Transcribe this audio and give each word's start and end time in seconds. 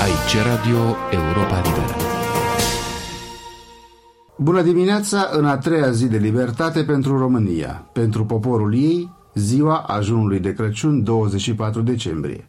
Aici 0.00 0.44
Radio 0.44 0.96
Europa 1.10 1.56
Liberă. 1.56 1.94
Bună 4.38 4.62
dimineața 4.62 5.28
în 5.32 5.44
a 5.44 5.58
treia 5.58 5.90
zi 5.90 6.08
de 6.08 6.16
libertate 6.16 6.84
pentru 6.84 7.18
România, 7.18 7.88
pentru 7.92 8.24
poporul 8.24 8.74
ei, 8.74 9.12
ziua 9.34 9.76
ajunului 9.76 10.40
de 10.40 10.52
Crăciun 10.52 11.02
24 11.02 11.82
decembrie. 11.82 12.48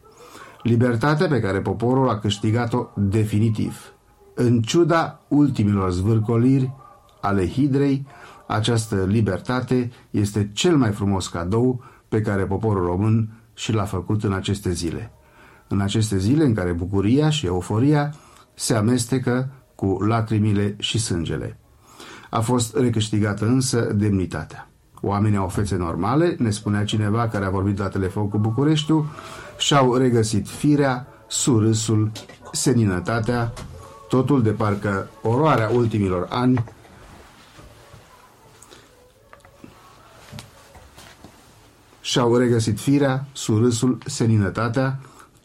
Libertatea 0.62 1.26
pe 1.26 1.40
care 1.40 1.60
poporul 1.60 2.08
a 2.08 2.18
câștigat-o 2.18 2.86
definitiv. 2.96 3.92
În 4.34 4.60
ciuda 4.60 5.20
ultimilor 5.28 5.90
zvârcoliri 5.90 6.72
ale 7.20 7.48
hidrei, 7.48 8.06
această 8.46 9.04
libertate 9.06 9.90
este 10.10 10.50
cel 10.52 10.76
mai 10.76 10.90
frumos 10.90 11.28
cadou 11.28 11.82
pe 12.08 12.20
care 12.20 12.44
poporul 12.44 12.86
român 12.86 13.28
și 13.54 13.72
l-a 13.72 13.84
făcut 13.84 14.24
în 14.24 14.32
aceste 14.32 14.72
zile. 14.72 15.12
În 15.68 15.80
aceste 15.80 16.18
zile 16.18 16.44
în 16.44 16.54
care 16.54 16.72
bucuria 16.72 17.30
și 17.30 17.46
euforia 17.46 18.14
se 18.54 18.74
amestecă 18.74 19.48
cu 19.74 20.02
lacrimile 20.02 20.76
și 20.78 20.98
sângele. 20.98 21.58
A 22.30 22.40
fost 22.40 22.76
recâștigată 22.76 23.44
însă 23.46 23.80
demnitatea. 23.80 24.68
Oamenii 25.00 25.38
au 25.38 25.48
fețe 25.48 25.76
normale, 25.76 26.36
ne 26.38 26.50
spunea 26.50 26.84
cineva 26.84 27.28
care 27.28 27.44
a 27.44 27.50
vorbit 27.50 27.78
la 27.78 27.88
telefon 27.88 28.28
cu 28.28 28.38
Bucureștiul, 28.38 29.06
și-au 29.58 29.94
regăsit 29.94 30.48
firea, 30.48 31.06
surâsul, 31.26 32.10
seninătatea, 32.52 33.52
totul 34.08 34.42
de 34.42 34.50
parcă 34.50 35.10
oroarea 35.22 35.68
ultimilor 35.68 36.26
ani 36.30 36.64
și-au 42.00 42.36
regăsit 42.36 42.80
firea, 42.80 43.26
surâsul, 43.32 43.98
seninătatea, 44.06 44.98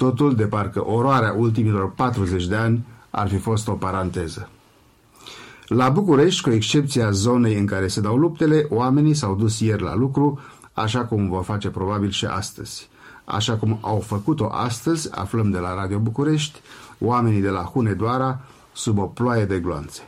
totul 0.04 0.36
de 0.36 0.46
parcă 0.46 0.86
oroarea 0.88 1.34
ultimilor 1.38 1.92
40 1.92 2.48
de 2.48 2.56
ani 2.56 2.86
ar 3.10 3.28
fi 3.28 3.38
fost 3.38 3.68
o 3.68 3.72
paranteză. 3.72 4.50
La 5.68 5.90
București, 5.90 6.42
cu 6.42 6.50
excepția 6.50 7.12
zonei 7.12 7.58
în 7.58 7.66
care 7.66 7.88
se 7.88 8.02
dau 8.02 8.16
luptele, 8.16 8.66
oamenii 8.70 9.14
s-au 9.14 9.36
dus 9.36 9.60
ieri 9.60 9.82
la 9.82 9.96
lucru, 9.96 10.40
așa 10.74 11.06
cum 11.06 11.30
vor 11.30 11.44
face 11.44 11.70
probabil 11.70 12.10
și 12.10 12.26
astăzi. 12.26 12.90
Așa 13.26 13.56
cum 13.56 13.78
au 13.82 14.00
făcut-o 14.00 14.50
astăzi, 14.52 15.10
aflăm 15.12 15.52
de 15.52 15.58
la 15.58 15.76
Radio 15.76 15.98
București, 16.00 16.60
oamenii 17.00 17.42
de 17.42 17.50
la 17.50 17.62
Hunedoara 17.62 18.40
sub 18.74 18.98
o 18.98 19.06
ploaie 19.06 19.46
de 19.46 19.60
gloanțe. 19.60 20.02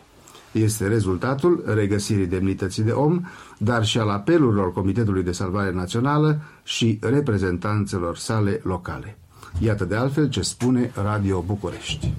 Este 0.52 0.88
rezultatul 0.88 1.64
regăsirii 1.66 2.28
demnității 2.28 2.84
de 2.84 2.92
om, 2.92 3.22
dar 3.58 3.86
și 3.86 4.00
al 4.00 4.10
apelurilor 4.10 4.74
Comitetului 4.74 5.24
de 5.24 5.32
Salvare 5.32 5.72
Națională 5.72 6.40
și 6.64 7.00
reprezentanțelor 7.02 8.18
sale 8.18 8.62
locale. 8.64 9.18
Iată 9.60 9.86
de 9.86 9.96
altfel 9.96 10.30
ce 10.30 10.42
spune 10.42 10.92
Radio 11.04 11.44
București. 11.48 12.14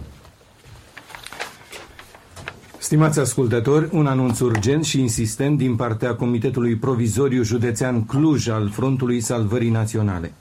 Stimați 2.78 3.18
ascultători, 3.18 3.88
un 3.92 4.06
anunț 4.06 4.38
urgent 4.38 4.84
și 4.84 5.00
insistent 5.00 5.58
din 5.58 5.76
partea 5.76 6.14
Comitetului 6.14 6.76
Provizoriu 6.76 7.42
Județean 7.42 8.04
Cluj 8.04 8.48
al 8.48 8.70
Frontului 8.70 9.20
Salvării 9.20 9.70
Naționale. 9.70 10.34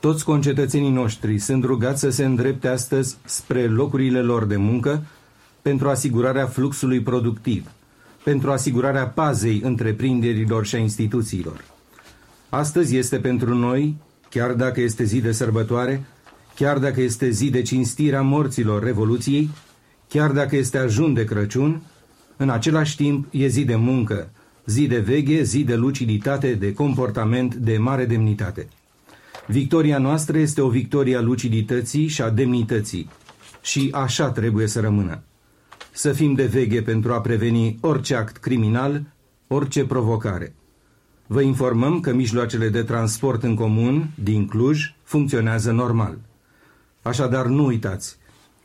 Toți 0.00 0.24
concetățenii 0.24 0.90
noștri 0.90 1.38
sunt 1.38 1.64
rugați 1.64 2.00
să 2.00 2.10
se 2.10 2.24
îndrepte 2.24 2.68
astăzi 2.68 3.16
spre 3.24 3.66
locurile 3.66 4.22
lor 4.22 4.44
de 4.44 4.56
muncă 4.56 5.02
pentru 5.62 5.88
asigurarea 5.88 6.46
fluxului 6.46 7.00
productiv, 7.00 7.70
pentru 8.22 8.50
asigurarea 8.50 9.06
pazei 9.06 9.60
întreprinderilor 9.64 10.66
și 10.66 10.74
a 10.74 10.78
instituțiilor. 10.78 11.64
Astăzi 12.48 12.96
este 12.96 13.16
pentru 13.16 13.54
noi, 13.54 13.96
chiar 14.30 14.52
dacă 14.52 14.80
este 14.80 15.04
zi 15.04 15.20
de 15.20 15.32
sărbătoare, 15.32 16.04
chiar 16.54 16.78
dacă 16.78 17.00
este 17.00 17.30
zi 17.30 17.50
de 17.50 17.62
cinstire 17.62 18.16
a 18.16 18.22
morților 18.22 18.82
Revoluției, 18.82 19.50
chiar 20.08 20.30
dacă 20.30 20.56
este 20.56 20.78
ajun 20.78 21.14
de 21.14 21.24
Crăciun, 21.24 21.82
în 22.36 22.50
același 22.50 22.96
timp 22.96 23.26
e 23.30 23.46
zi 23.46 23.64
de 23.64 23.74
muncă, 23.74 24.30
zi 24.66 24.86
de 24.86 24.98
veghe, 24.98 25.42
zi 25.42 25.64
de 25.64 25.74
luciditate, 25.74 26.54
de 26.54 26.72
comportament, 26.72 27.54
de 27.54 27.78
mare 27.78 28.04
demnitate. 28.04 28.68
Victoria 29.46 29.98
noastră 29.98 30.38
este 30.38 30.60
o 30.60 30.68
victorie 30.68 31.16
a 31.16 31.20
lucidității 31.20 32.06
și 32.06 32.22
a 32.22 32.30
demnității 32.30 33.10
și 33.62 33.88
așa 33.92 34.30
trebuie 34.30 34.66
să 34.66 34.80
rămână. 34.80 35.22
Să 35.92 36.12
fim 36.12 36.34
de 36.34 36.44
veghe 36.44 36.82
pentru 36.82 37.12
a 37.12 37.20
preveni 37.20 37.78
orice 37.80 38.14
act 38.14 38.36
criminal, 38.36 39.02
orice 39.46 39.84
provocare. 39.84 40.54
Vă 41.32 41.40
informăm 41.40 42.00
că 42.00 42.12
mijloacele 42.12 42.68
de 42.68 42.82
transport 42.82 43.42
în 43.42 43.54
comun 43.54 44.10
din 44.22 44.46
Cluj 44.46 44.94
funcționează 45.02 45.72
normal. 45.72 46.18
Așadar, 47.02 47.46
nu 47.46 47.64
uitați, 47.64 48.16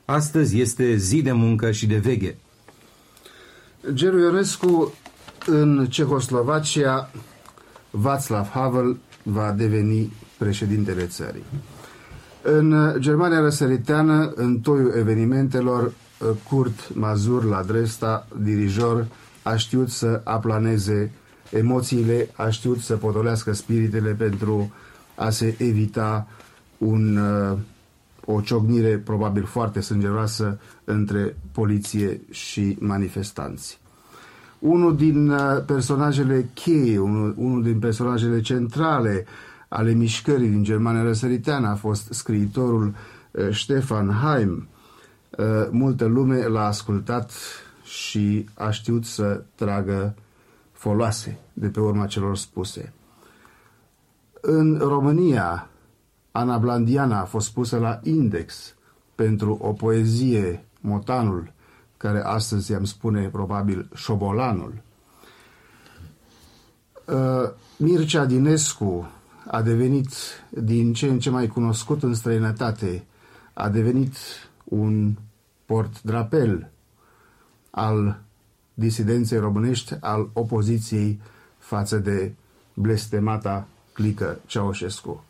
astăzi 0.06 0.60
este 0.60 0.96
zi 0.96 1.22
de 1.22 1.32
muncă 1.32 1.72
și 1.72 1.86
de 1.86 1.98
veghe. 1.98 2.38
Geru 3.94 4.20
Ionescu 4.20 4.94
în 5.46 5.88
Cehoslovacia, 5.90 7.12
Václav 7.92 8.50
Havel 8.52 8.98
va 9.24 9.52
deveni 9.52 10.14
președintele 10.38 11.06
țării. 11.06 11.44
În 12.42 12.96
Germania 13.00 13.40
răsăriteană, 13.40 14.32
în 14.36 14.60
toiul 14.60 14.94
evenimentelor, 14.98 15.94
Kurt 16.50 16.96
Mazur 16.96 17.44
la 17.44 17.64
Dresta, 17.64 18.28
dirijor, 18.42 19.08
a 19.44 19.56
știut 19.56 19.90
să 19.90 20.22
aplaneze 20.24 21.12
emoțiile, 21.58 22.30
a 22.36 22.50
știut 22.50 22.80
să 22.80 22.96
potolească 22.96 23.54
spiritele 23.54 24.12
pentru 24.12 24.74
a 25.16 25.30
se 25.30 25.56
evita 25.58 26.28
un, 26.78 27.20
o 28.26 28.42
ciocnire 28.42 28.98
probabil 28.98 29.44
foarte 29.44 29.80
sângeroasă 29.80 30.60
între 30.84 31.36
poliție 31.52 32.22
și 32.32 32.78
manifestanți. 32.80 33.80
Unul 34.60 34.96
din 34.96 35.32
personajele 35.66 36.50
cheie, 36.54 37.00
unul, 37.00 37.34
unul 37.38 37.64
din 37.64 37.80
personajele 37.80 38.42
centrale 38.42 39.26
ale 39.68 39.92
mișcării 39.92 40.50
din 40.50 40.64
Germania 40.64 41.02
răsăriteană 41.04 41.68
a 41.68 41.76
fost 41.76 42.14
scriitorul 42.14 42.94
Stefan 43.52 44.10
Heim. 44.10 44.68
Multă 45.72 46.06
lume 46.06 46.48
l-a 46.48 46.66
ascultat 46.66 47.32
și 47.84 48.46
a 48.54 48.70
știut 48.70 49.06
să 49.06 49.44
tragă 49.56 50.16
foloase 50.86 51.38
de 51.54 51.68
pe 51.68 51.80
urma 51.80 52.06
celor 52.06 52.38
spuse. 52.38 52.94
În 54.42 54.78
România, 54.78 55.70
Ana 56.32 56.58
Blandiana 56.58 57.20
a 57.20 57.26
fost 57.26 57.54
pusă 57.54 57.78
la 57.78 58.00
index 58.04 58.76
pentru 59.16 59.58
o 59.62 59.74
poezie, 59.74 60.66
Motanul, 60.80 61.54
care 61.98 62.22
astăzi 62.24 62.74
am 62.74 62.84
spune 62.84 63.28
probabil 63.30 63.90
Șobolanul. 63.96 64.82
Mircea 67.78 68.26
Dinescu 68.26 69.10
a 69.48 69.62
devenit 69.62 70.14
din 70.50 70.94
ce 70.94 71.08
în 71.08 71.20
ce 71.20 71.30
mai 71.30 71.48
cunoscut 71.48 72.04
în 72.04 72.14
străinătate, 72.14 73.06
a 73.54 73.70
devenit 73.70 74.16
un 74.64 75.16
port 75.66 76.02
drapel 76.02 76.72
al 77.72 78.24
disidenței 78.78 79.40
românești, 79.40 79.94
al 80.00 80.30
opoziției 80.34 81.20
față 81.58 81.98
de 81.98 82.34
blestemata 82.74 83.68
clică 83.94 84.40
Ceaușescu. 84.46 85.24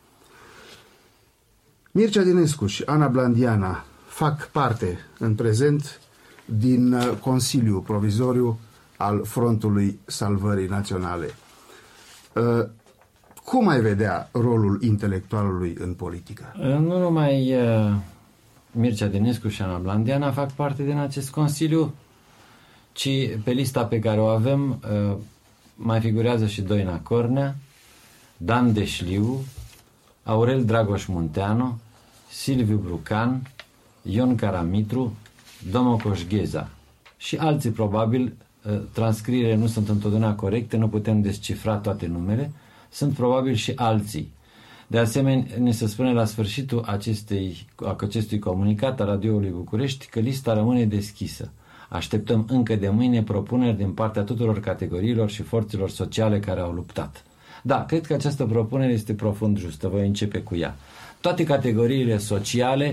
Mircea 1.91 2.21
Dinescu 2.21 2.65
și 2.65 2.83
Ana 2.85 3.07
Blandiana 3.07 3.83
fac 4.07 4.47
parte 4.47 4.99
în 5.19 5.35
prezent 5.35 5.99
din 6.45 6.95
Consiliul 7.21 7.79
Provizoriu 7.79 8.59
al 8.97 9.23
Frontului 9.25 9.99
Salvării 10.05 10.67
Naționale. 10.67 11.29
Cum 13.43 13.67
ai 13.67 13.81
vedea 13.81 14.29
rolul 14.31 14.81
intelectualului 14.81 15.75
în 15.79 15.93
politică? 15.93 16.43
Nu 16.59 16.99
numai 16.99 17.55
Mircea 18.71 19.07
Dinescu 19.07 19.47
și 19.47 19.61
Ana 19.61 19.77
Blandiana 19.77 20.31
fac 20.31 20.51
parte 20.51 20.83
din 20.83 20.97
acest 20.97 21.29
Consiliu, 21.29 21.93
ci 22.95 23.09
pe 23.43 23.51
lista 23.51 23.85
pe 23.85 23.99
care 23.99 24.19
o 24.19 24.25
avem 24.25 24.79
mai 25.75 25.99
figurează 25.99 26.47
și 26.47 26.61
Doina 26.61 26.99
Cornea, 26.99 27.55
Dan 28.37 28.73
Deșliu, 28.73 29.39
Aurel 30.23 30.65
Dragoș 30.65 31.05
Munteanu, 31.05 31.79
Silviu 32.29 32.77
Brucan, 32.77 33.51
Ion 34.01 34.35
Caramitru, 34.35 35.13
Domocoș 35.71 36.25
Gheza 36.27 36.69
și 37.17 37.35
alții 37.35 37.69
probabil, 37.69 38.33
transcriere 38.91 39.55
nu 39.55 39.67
sunt 39.67 39.89
întotdeauna 39.89 40.35
corecte, 40.35 40.77
nu 40.77 40.87
putem 40.87 41.21
descifra 41.21 41.75
toate 41.75 42.07
numele, 42.07 42.51
sunt 42.91 43.13
probabil 43.13 43.53
și 43.53 43.71
alții. 43.75 44.33
De 44.87 44.97
asemenea, 44.97 45.57
ne 45.59 45.71
se 45.71 45.87
spune 45.87 46.13
la 46.13 46.25
sfârșitul 46.25 46.83
acestei, 46.85 47.65
acestui 47.99 48.39
comunicat 48.39 49.01
a 49.01 49.05
Radioului 49.05 49.49
București 49.49 50.07
că 50.07 50.19
lista 50.19 50.53
rămâne 50.53 50.85
deschisă. 50.85 51.51
Așteptăm 51.89 52.45
încă 52.49 52.75
de 52.75 52.89
mâine 52.89 53.23
propuneri 53.23 53.77
din 53.77 53.91
partea 53.91 54.21
tuturor 54.21 54.59
categoriilor 54.59 55.29
și 55.29 55.41
forțelor 55.41 55.89
sociale 55.89 56.39
care 56.39 56.59
au 56.59 56.71
luptat. 56.71 57.23
Da, 57.63 57.85
cred 57.85 58.05
că 58.05 58.13
această 58.13 58.45
propunere 58.45 58.91
este 58.91 59.13
profund 59.13 59.57
justă. 59.57 59.87
Voi 59.87 60.07
începe 60.07 60.39
cu 60.39 60.55
ea. 60.55 60.75
Toate 61.21 61.43
categoriile 61.43 62.17
sociale 62.17 62.91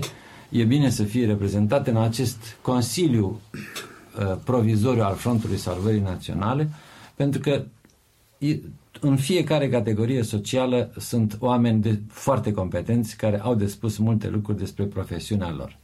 e 0.49 0.63
bine 0.63 0.89
să 0.89 1.03
fie 1.03 1.25
reprezentate 1.25 1.89
în 1.89 1.97
acest 1.97 2.57
Consiliu 2.61 3.39
uh, 3.51 4.35
Provizoriu 4.43 5.03
al 5.03 5.15
Frontului 5.15 5.57
Salvării 5.57 6.01
Naționale, 6.01 6.69
pentru 7.15 7.39
că 7.39 7.63
în 8.99 9.17
fiecare 9.17 9.69
categorie 9.69 10.23
socială 10.23 10.91
sunt 10.97 11.37
oameni 11.39 11.81
de, 11.81 11.99
foarte 12.07 12.51
competenți 12.51 13.17
care 13.17 13.39
au 13.39 13.55
de 13.55 13.67
spus 13.67 13.97
multe 13.97 14.29
lucruri 14.29 14.57
despre 14.57 14.83
profesiunea 14.83 15.51
lor. 15.51 15.77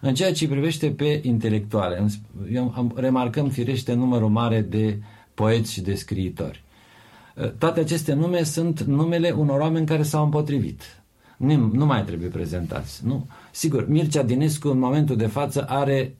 În 0.00 0.14
ceea 0.14 0.32
ce 0.32 0.48
privește 0.48 0.90
pe 0.90 1.20
intelectuale, 1.24 2.06
eu 2.52 2.72
am, 2.76 2.92
remarcăm 2.96 3.48
firește 3.48 3.92
numărul 3.94 4.28
mare 4.28 4.60
de 4.60 4.98
poeți 5.34 5.72
și 5.72 5.80
de 5.80 5.94
scriitori. 5.94 6.62
Uh, 7.34 7.50
toate 7.58 7.80
aceste 7.80 8.12
nume 8.12 8.42
sunt 8.42 8.80
numele 8.80 9.30
unor 9.30 9.60
oameni 9.60 9.86
care 9.86 10.02
s-au 10.02 10.24
împotrivit. 10.24 10.82
Nu, 11.36 11.70
nu 11.72 11.86
mai 11.86 12.04
trebuie 12.04 12.28
prezentați. 12.28 13.06
Nu? 13.06 13.26
Sigur, 13.50 13.88
Mircea 13.88 14.22
Dinescu 14.22 14.68
în 14.68 14.78
momentul 14.78 15.16
de 15.16 15.26
față 15.26 15.64
are 15.68 16.14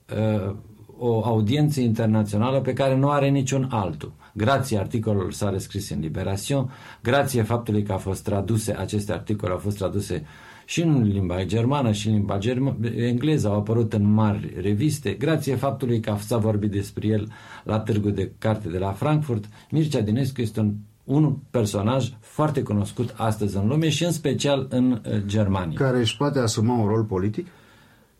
uh, 0.47 0.55
o 0.97 1.25
audiență 1.25 1.81
internațională 1.81 2.61
pe 2.61 2.73
care 2.73 2.95
nu 2.95 3.09
are 3.09 3.29
niciun 3.29 3.67
altul. 3.71 4.11
Grație 4.37 4.77
articolul 4.77 5.31
sale 5.31 5.57
scris 5.57 5.89
în 5.89 5.99
Liberation, 5.99 6.71
grație 7.03 7.41
faptului 7.41 7.83
că 7.83 7.91
a 7.93 7.97
fost 7.97 8.23
traduse, 8.23 8.75
aceste 8.77 9.13
articole 9.13 9.51
au 9.51 9.57
fost 9.57 9.77
traduse 9.77 10.25
și 10.65 10.81
în 10.81 11.03
limba 11.03 11.43
germană 11.43 11.91
și 11.91 12.07
în 12.07 12.13
limba 12.13 12.37
germ- 12.37 12.95
engleză, 12.95 13.47
au 13.47 13.57
apărut 13.57 13.93
în 13.93 14.13
mari 14.13 14.53
reviste, 14.61 15.11
grație 15.11 15.55
faptului 15.55 15.99
că 15.99 16.15
s-a 16.19 16.37
vorbit 16.37 16.71
despre 16.71 17.07
el 17.07 17.31
la 17.63 17.79
târgul 17.79 18.13
de 18.13 18.31
carte 18.37 18.69
de 18.69 18.77
la 18.77 18.91
Frankfurt, 18.91 19.45
Mircea 19.69 20.01
Dinescu 20.01 20.41
este 20.41 20.59
un 20.59 20.73
un 21.07 21.35
personaj 21.49 22.09
foarte 22.19 22.61
cunoscut 22.61 23.13
astăzi 23.17 23.57
în 23.57 23.67
lume 23.67 23.89
și 23.89 24.03
în 24.03 24.11
special 24.11 24.67
în 24.69 24.91
uh, 24.91 25.21
Germania. 25.25 25.77
Care 25.77 25.99
își 25.99 26.17
poate 26.17 26.39
asuma 26.39 26.73
un 26.73 26.87
rol 26.87 27.03
politic? 27.03 27.47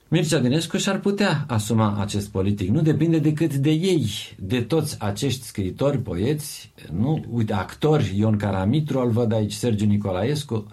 Mircea 0.10 0.40
Dinescu 0.40 0.78
și-ar 0.78 1.00
putea 1.00 1.44
asuma 1.48 1.98
acest 2.00 2.30
politic. 2.30 2.70
Nu 2.70 2.82
depinde 2.82 3.20
decât 3.20 3.54
de 3.54 3.70
ei, 3.70 4.08
de 4.40 4.62
toți 4.62 4.96
acești 5.00 5.46
scriitori, 5.46 5.98
poeți, 5.98 6.72
nu? 6.92 7.26
Uite, 7.30 7.54
actori, 7.54 8.14
Ion 8.18 8.38
Caramitru, 8.38 9.00
îl 9.00 9.10
văd 9.10 9.34
aici, 9.34 9.52
Sergiu 9.52 9.86
Nicolaescu, 9.86 10.68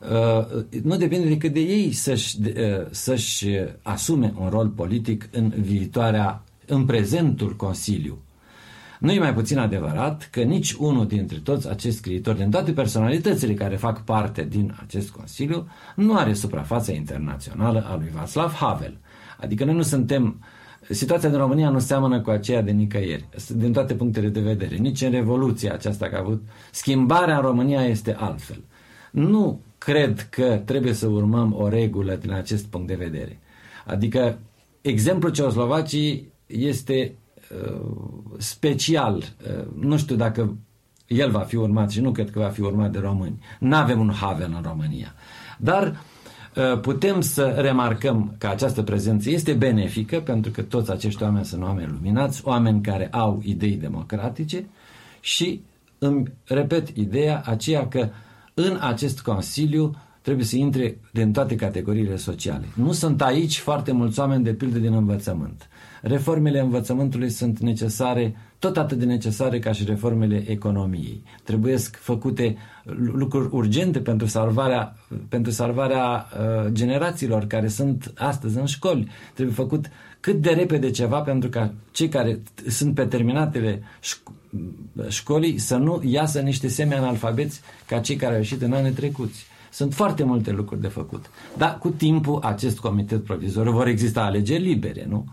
uh, 0.00 0.62
nu 0.82 0.96
depinde 0.96 1.28
decât 1.28 1.52
de 1.52 1.60
ei 1.60 1.92
să-și, 1.92 2.36
uh, 2.40 2.86
să-și 2.90 3.46
asume 3.82 4.34
un 4.38 4.48
rol 4.48 4.68
politic 4.68 5.28
în 5.32 5.52
viitoarea, 5.56 6.44
în 6.66 6.84
prezentul 6.84 7.56
Consiliu. 7.56 8.18
Nu 8.98 9.12
e 9.12 9.18
mai 9.18 9.34
puțin 9.34 9.58
adevărat 9.58 10.28
că 10.32 10.40
nici 10.40 10.72
unul 10.72 11.06
dintre 11.06 11.38
toți 11.38 11.68
acești 11.68 11.98
scriitori, 11.98 12.38
din 12.38 12.50
toate 12.50 12.72
personalitățile 12.72 13.54
care 13.54 13.76
fac 13.76 14.04
parte 14.04 14.46
din 14.50 14.74
acest 14.82 15.10
Consiliu, 15.10 15.68
nu 15.96 16.16
are 16.16 16.32
suprafața 16.32 16.92
internațională 16.92 17.86
a 17.90 17.96
lui 17.96 18.10
Václav 18.10 18.52
Havel. 18.52 18.98
Adică 19.40 19.64
noi 19.64 19.74
nu 19.74 19.82
suntem 19.82 20.40
Situația 20.90 21.28
din 21.28 21.38
România 21.38 21.70
nu 21.70 21.78
seamănă 21.78 22.20
cu 22.20 22.30
aceea 22.30 22.62
de 22.62 22.70
nicăieri, 22.70 23.28
din 23.54 23.72
toate 23.72 23.94
punctele 23.94 24.28
de 24.28 24.40
vedere. 24.40 24.76
Nici 24.76 25.02
în 25.02 25.10
Revoluția 25.10 25.72
aceasta 25.72 26.08
că 26.08 26.16
a 26.16 26.18
avut, 26.18 26.42
schimbarea 26.70 27.36
în 27.36 27.42
România 27.42 27.84
este 27.84 28.14
altfel. 28.18 28.64
Nu 29.10 29.60
cred 29.78 30.26
că 30.30 30.62
trebuie 30.64 30.92
să 30.92 31.06
urmăm 31.06 31.54
o 31.58 31.68
regulă 31.68 32.14
din 32.14 32.32
acest 32.32 32.66
punct 32.66 32.86
de 32.86 32.94
vedere. 32.94 33.38
Adică, 33.86 34.38
exemplul 34.80 35.32
Ceoslovacii 35.32 36.32
este 36.46 37.14
Uh, 37.27 37.27
special, 38.38 39.16
uh, 39.16 39.66
nu 39.80 39.96
știu 39.96 40.16
dacă 40.16 40.56
el 41.06 41.30
va 41.30 41.40
fi 41.40 41.56
urmat 41.56 41.90
și 41.90 42.00
nu 42.00 42.12
cred 42.12 42.30
că 42.30 42.38
va 42.38 42.48
fi 42.48 42.60
urmat 42.60 42.90
de 42.90 42.98
români. 42.98 43.42
Nu 43.58 43.76
avem 43.76 44.00
un 44.00 44.12
Havel 44.12 44.52
în 44.56 44.62
România. 44.62 45.14
Dar 45.58 46.00
uh, 46.56 46.80
putem 46.80 47.20
să 47.20 47.46
remarcăm 47.46 48.34
că 48.38 48.46
această 48.46 48.82
prezență 48.82 49.30
este 49.30 49.52
benefică 49.52 50.20
pentru 50.20 50.50
că 50.50 50.62
toți 50.62 50.90
acești 50.90 51.22
oameni 51.22 51.44
sunt 51.44 51.62
oameni 51.62 51.90
luminați, 51.90 52.40
oameni 52.44 52.82
care 52.82 53.08
au 53.10 53.40
idei 53.44 53.76
democratice 53.76 54.66
și 55.20 55.62
îmi 55.98 56.32
repet 56.44 56.88
ideea 56.88 57.42
aceea 57.44 57.88
că 57.88 58.08
în 58.54 58.78
acest 58.80 59.20
Consiliu 59.20 59.94
trebuie 60.28 60.46
să 60.48 60.56
intre 60.56 60.98
din 61.12 61.32
toate 61.32 61.54
categoriile 61.56 62.16
sociale. 62.16 62.64
Nu 62.74 62.92
sunt 62.92 63.22
aici 63.22 63.58
foarte 63.58 63.92
mulți 63.92 64.18
oameni 64.20 64.44
de 64.44 64.52
pildă 64.54 64.78
din 64.78 64.92
învățământ. 64.92 65.68
Reformele 66.02 66.60
învățământului 66.60 67.30
sunt 67.30 67.58
necesare, 67.58 68.36
tot 68.58 68.76
atât 68.76 68.98
de 68.98 69.04
necesare 69.04 69.58
ca 69.58 69.72
și 69.72 69.84
reformele 69.84 70.44
economiei. 70.50 71.22
Trebuie 71.44 71.76
făcute 71.76 72.56
lucruri 73.12 73.48
urgente 73.52 74.00
pentru 74.00 74.26
salvarea, 74.26 74.96
pentru 75.28 75.52
salvarea 75.52 76.26
uh, 76.32 76.70
generațiilor 76.72 77.44
care 77.46 77.68
sunt 77.68 78.12
astăzi 78.16 78.58
în 78.58 78.66
școli. 78.66 79.08
Trebuie 79.34 79.54
făcut 79.54 79.86
cât 80.20 80.40
de 80.42 80.50
repede 80.50 80.90
ceva 80.90 81.20
pentru 81.20 81.48
ca 81.48 81.72
cei 81.90 82.08
care 82.08 82.40
sunt 82.66 82.94
pe 82.94 83.04
terminatele 83.04 83.82
școlii 85.08 85.58
să 85.58 85.76
nu 85.76 86.02
iasă 86.04 86.40
niște 86.40 86.68
semeni 86.68 87.00
analfabeți 87.00 87.60
ca 87.86 87.98
cei 87.98 88.16
care 88.16 88.32
au 88.32 88.38
ieșit 88.38 88.62
în 88.62 88.72
anii 88.72 88.92
trecuți. 88.92 89.46
Sunt 89.70 89.94
foarte 89.94 90.24
multe 90.24 90.50
lucruri 90.50 90.80
de 90.80 90.88
făcut. 90.88 91.30
Dar 91.56 91.78
cu 91.78 91.88
timpul 91.88 92.40
acest 92.42 92.78
comitet 92.78 93.24
provizoriu 93.24 93.72
vor 93.72 93.86
exista 93.86 94.22
alegeri 94.22 94.62
libere, 94.62 95.06
nu? 95.08 95.24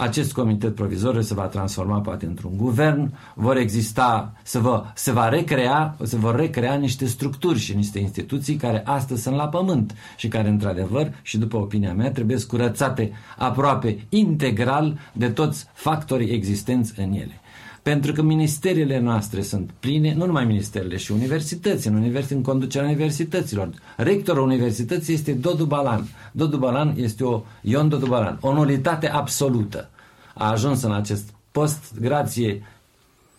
acest 0.00 0.32
comitet 0.32 0.74
provizoriu 0.74 1.20
se 1.20 1.34
va 1.34 1.46
transforma 1.46 2.00
poate 2.00 2.26
într-un 2.26 2.56
guvern, 2.56 3.14
vor 3.34 3.56
exista, 3.56 4.32
se, 4.42 4.58
va, 4.58 4.92
se, 4.94 5.12
va 5.12 5.28
recrea, 5.28 5.96
se 6.02 6.16
vor 6.16 6.36
recrea 6.36 6.74
niște 6.74 7.06
structuri 7.06 7.58
și 7.58 7.76
niște 7.76 7.98
instituții 7.98 8.56
care 8.56 8.82
astăzi 8.84 9.22
sunt 9.22 9.34
la 9.34 9.48
pământ 9.48 9.94
și 10.16 10.28
care, 10.28 10.48
într-adevăr, 10.48 11.12
și 11.22 11.38
după 11.38 11.56
opinia 11.56 11.94
mea, 11.94 12.10
trebuie 12.10 12.44
curățate 12.44 13.12
aproape 13.38 14.06
integral 14.08 14.98
de 15.12 15.28
toți 15.28 15.66
factorii 15.72 16.30
existenți 16.30 17.00
în 17.00 17.12
ele. 17.12 17.39
Pentru 17.82 18.12
că 18.12 18.22
ministeriile 18.22 18.98
noastre 18.98 19.42
sunt 19.42 19.70
pline, 19.80 20.14
nu 20.14 20.26
numai 20.26 20.44
ministerele, 20.44 20.96
și 20.96 21.12
universități, 21.12 21.88
în, 21.88 21.94
universi- 21.94 22.30
în 22.34 22.42
conducerea 22.42 22.88
universităților. 22.88 23.70
Rectorul 23.96 24.42
universității 24.42 25.14
este 25.14 25.32
Dodu 25.32 25.64
Balan. 25.64 26.08
Dodu 26.32 26.56
Balan 26.56 26.94
este 26.96 27.24
o, 27.24 27.42
Ion 27.62 27.88
Dodu 27.88 28.06
Balan, 28.06 28.38
o 28.40 28.52
nulitate 28.52 29.08
absolută. 29.08 29.90
A 30.34 30.50
ajuns 30.50 30.82
în 30.82 30.92
acest 30.92 31.30
post 31.52 31.92
grație 32.00 32.62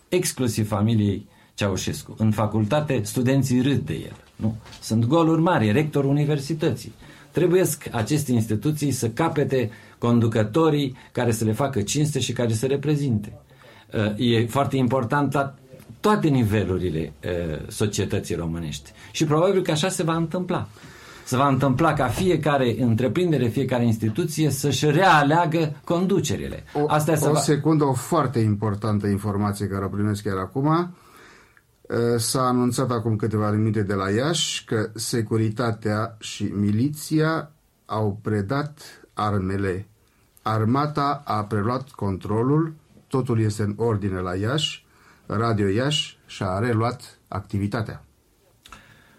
exclusiv 0.08 0.68
familiei 0.68 1.26
Ceaușescu. 1.54 2.14
În 2.18 2.30
facultate, 2.30 3.00
studenții 3.02 3.60
râd 3.60 3.78
de 3.78 3.94
el. 3.94 4.16
Nu? 4.36 4.54
Sunt 4.80 5.04
goluri 5.04 5.40
mari, 5.40 5.72
rectorul 5.72 6.10
universității. 6.10 6.92
Trebuie 7.30 7.64
aceste 7.90 8.32
instituții 8.32 8.90
să 8.90 9.08
capete 9.08 9.70
conducătorii 9.98 10.96
care 11.12 11.32
să 11.32 11.44
le 11.44 11.52
facă 11.52 11.82
cinste 11.82 12.20
și 12.20 12.32
care 12.32 12.52
să 12.52 12.66
reprezinte 12.66 13.32
e 14.16 14.46
foarte 14.46 14.76
important 14.76 15.32
la 15.32 15.54
toate 16.00 16.28
nivelurile 16.28 17.12
societății 17.68 18.34
românești. 18.34 18.92
Și 19.10 19.24
probabil 19.24 19.62
că 19.62 19.70
așa 19.70 19.88
se 19.88 20.02
va 20.02 20.16
întâmpla. 20.16 20.68
Se 21.24 21.36
va 21.36 21.48
întâmpla 21.48 21.92
ca 21.92 22.06
fiecare 22.06 22.76
întreprindere, 22.82 23.48
fiecare 23.48 23.84
instituție 23.84 24.50
să-și 24.50 24.90
realeagă 24.90 25.76
conducerile. 25.84 26.64
O, 26.74 26.84
Asta 26.88 27.14
o 27.20 27.32
va... 27.32 27.38
secundă, 27.38 27.84
o 27.84 27.92
foarte 27.92 28.38
importantă 28.38 29.06
informație 29.06 29.66
care 29.66 29.84
o 29.84 29.88
primesc 29.88 30.22
chiar 30.22 30.36
acum. 30.36 30.94
S-a 32.16 32.42
anunțat 32.42 32.90
acum 32.90 33.16
câteva 33.16 33.50
minute 33.50 33.82
de 33.82 33.94
la 33.94 34.10
Iași 34.10 34.64
că 34.64 34.90
securitatea 34.94 36.16
și 36.18 36.42
miliția 36.54 37.50
au 37.86 38.18
predat 38.22 38.80
armele. 39.14 39.86
Armata 40.42 41.22
a 41.24 41.44
preluat 41.44 41.90
controlul 41.90 42.74
totul 43.16 43.40
este 43.40 43.62
în 43.62 43.74
ordine 43.76 44.18
la 44.18 44.34
Iași, 44.34 44.84
Radio 45.26 45.68
Iași 45.68 46.18
și-a 46.26 46.58
reluat 46.58 47.18
activitatea. 47.28 48.04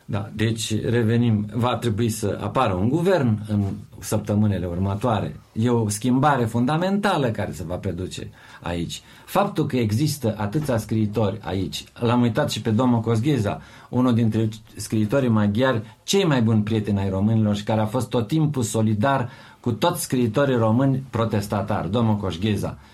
Da, 0.06 0.30
deci 0.36 0.82
revenim, 0.84 1.46
va 1.54 1.76
trebui 1.76 2.10
să 2.10 2.40
apară 2.42 2.74
un 2.74 2.90
guvern 2.90 3.40
în 3.48 3.64
săptămânile 4.00 4.66
următoare. 4.66 5.40
E 5.52 5.70
o 5.70 5.90
schimbare 5.90 6.46
fundamentală 6.46 7.28
care 7.28 7.52
se 7.52 7.64
va 7.64 7.76
produce 7.76 8.30
aici. 8.62 9.02
Faptul 9.26 9.66
că 9.66 9.78
există 9.78 10.36
atâția 10.38 10.78
scriitori 10.78 11.40
aici, 11.42 11.84
l-am 11.94 12.22
uitat 12.22 12.52
și 12.52 12.62
pe 12.62 12.70
domnul 12.70 13.00
Cosgheza, 13.00 13.62
unul 13.90 14.14
dintre 14.14 14.50
scriitorii 14.76 15.30
maghiari, 15.30 15.82
cei 16.04 16.26
mai 16.26 16.42
buni 16.42 16.64
prieteni 16.64 17.00
ai 17.00 17.10
românilor 17.10 17.56
și 17.56 17.64
care 17.64 17.82
a 17.82 17.86
fost 17.86 18.10
tot 18.10 18.28
timpul 18.28 18.64
solidar 18.64 19.30
cu 19.60 19.72
toți 19.72 20.02
scriitorii 20.02 20.58
români 20.58 21.04
protestatari, 21.10 21.92
domnul 21.92 22.16
Cosgheza. 22.16 22.78
Uh, 22.80 22.93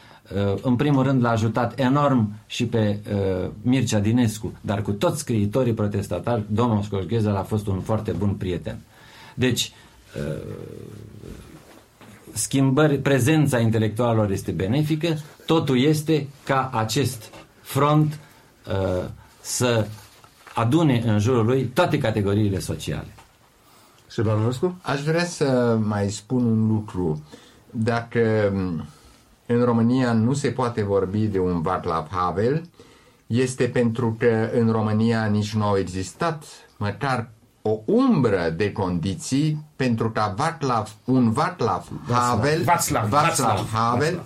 în 0.61 0.75
primul 0.75 1.03
rând 1.03 1.23
l-a 1.23 1.29
ajutat 1.29 1.79
enorm 1.79 2.33
și 2.47 2.65
pe 2.65 2.99
uh, 3.13 3.49
Mircea 3.61 3.99
Dinescu, 3.99 4.53
dar 4.61 4.81
cu 4.81 4.91
toți 4.91 5.19
scriitorii 5.19 5.73
protestatari, 5.73 6.43
domnul 6.47 6.81
Scoșgheză 6.81 7.37
a 7.37 7.43
fost 7.43 7.67
un 7.67 7.79
foarte 7.81 8.11
bun 8.11 8.33
prieten. 8.33 8.77
Deci, 9.33 9.71
uh, 10.17 10.53
schimbări, 12.33 12.97
prezența 12.97 13.59
intelectualilor 13.59 14.31
este 14.31 14.51
benefică, 14.51 15.17
totul 15.45 15.79
este 15.79 16.27
ca 16.43 16.69
acest 16.73 17.29
front 17.61 18.19
să 19.41 19.87
adune 20.53 21.03
în 21.05 21.19
jurul 21.19 21.45
lui 21.45 21.63
toate 21.63 21.97
categoriile 21.97 22.59
sociale. 22.59 23.07
Șebanovescu? 24.11 24.79
Aș 24.81 25.01
vrea 25.01 25.25
să 25.25 25.77
mai 25.81 26.09
spun 26.09 26.45
un 26.45 26.67
lucru. 26.67 27.23
Dacă 27.71 28.53
în 29.51 29.63
România 29.63 30.13
nu 30.13 30.33
se 30.33 30.49
poate 30.49 30.83
vorbi 30.83 31.19
de 31.19 31.39
un 31.39 31.61
Václav 31.61 32.07
Havel, 32.11 32.69
este 33.27 33.63
pentru 33.63 34.15
că 34.19 34.49
în 34.53 34.71
România 34.71 35.25
nici 35.25 35.53
nu 35.53 35.63
au 35.63 35.77
existat 35.77 36.43
măcar 36.77 37.29
o 37.61 37.79
umbră 37.85 38.53
de 38.57 38.71
condiții 38.71 39.65
pentru 39.75 40.11
ca 40.11 40.35
Václav, 40.37 40.87
un 41.05 41.33
Václav 41.33 41.83
Havel, 42.09 42.63
Václav, 42.63 43.09
Václav 43.09 43.69
Havel 43.71 44.23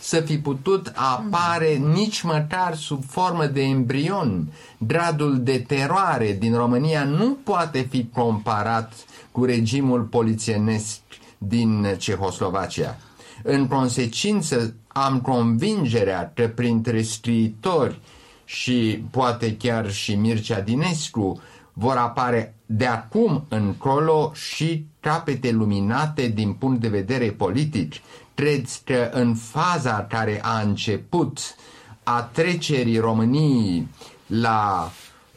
să 0.00 0.20
fi 0.20 0.38
putut 0.38 0.92
apare 0.94 1.74
nici 1.74 2.22
măcar 2.22 2.74
sub 2.74 3.04
formă 3.04 3.46
de 3.46 3.62
embrion. 3.62 4.52
Gradul 4.78 5.42
de 5.42 5.64
teroare 5.66 6.32
din 6.32 6.54
România 6.54 7.04
nu 7.04 7.36
poate 7.44 7.86
fi 7.90 8.08
comparat 8.12 8.92
cu 9.30 9.44
regimul 9.44 10.00
polițienesc 10.00 10.98
din 11.38 11.94
Cehoslovacia. 11.98 12.96
În 13.42 13.66
consecință, 13.66 14.74
am 14.88 15.20
convingerea 15.20 16.32
că 16.34 16.48
printre 16.48 17.02
scriitori 17.02 18.00
și 18.44 19.04
poate 19.10 19.56
chiar 19.56 19.90
și 19.90 20.14
Mircea 20.14 20.60
Dinescu 20.60 21.40
vor 21.72 21.96
apare 21.96 22.54
de 22.66 22.86
acum 22.86 23.44
încolo 23.48 24.32
și 24.34 24.86
capete 25.00 25.50
luminate 25.50 26.28
din 26.28 26.52
punct 26.52 26.80
de 26.80 26.88
vedere 26.88 27.30
politic. 27.30 27.92
Cred 28.34 28.64
că 28.84 29.10
în 29.12 29.34
faza 29.34 30.06
care 30.08 30.40
a 30.42 30.60
început 30.60 31.38
a 32.02 32.22
trecerii 32.22 32.98
României 32.98 33.88
la, 34.26 34.90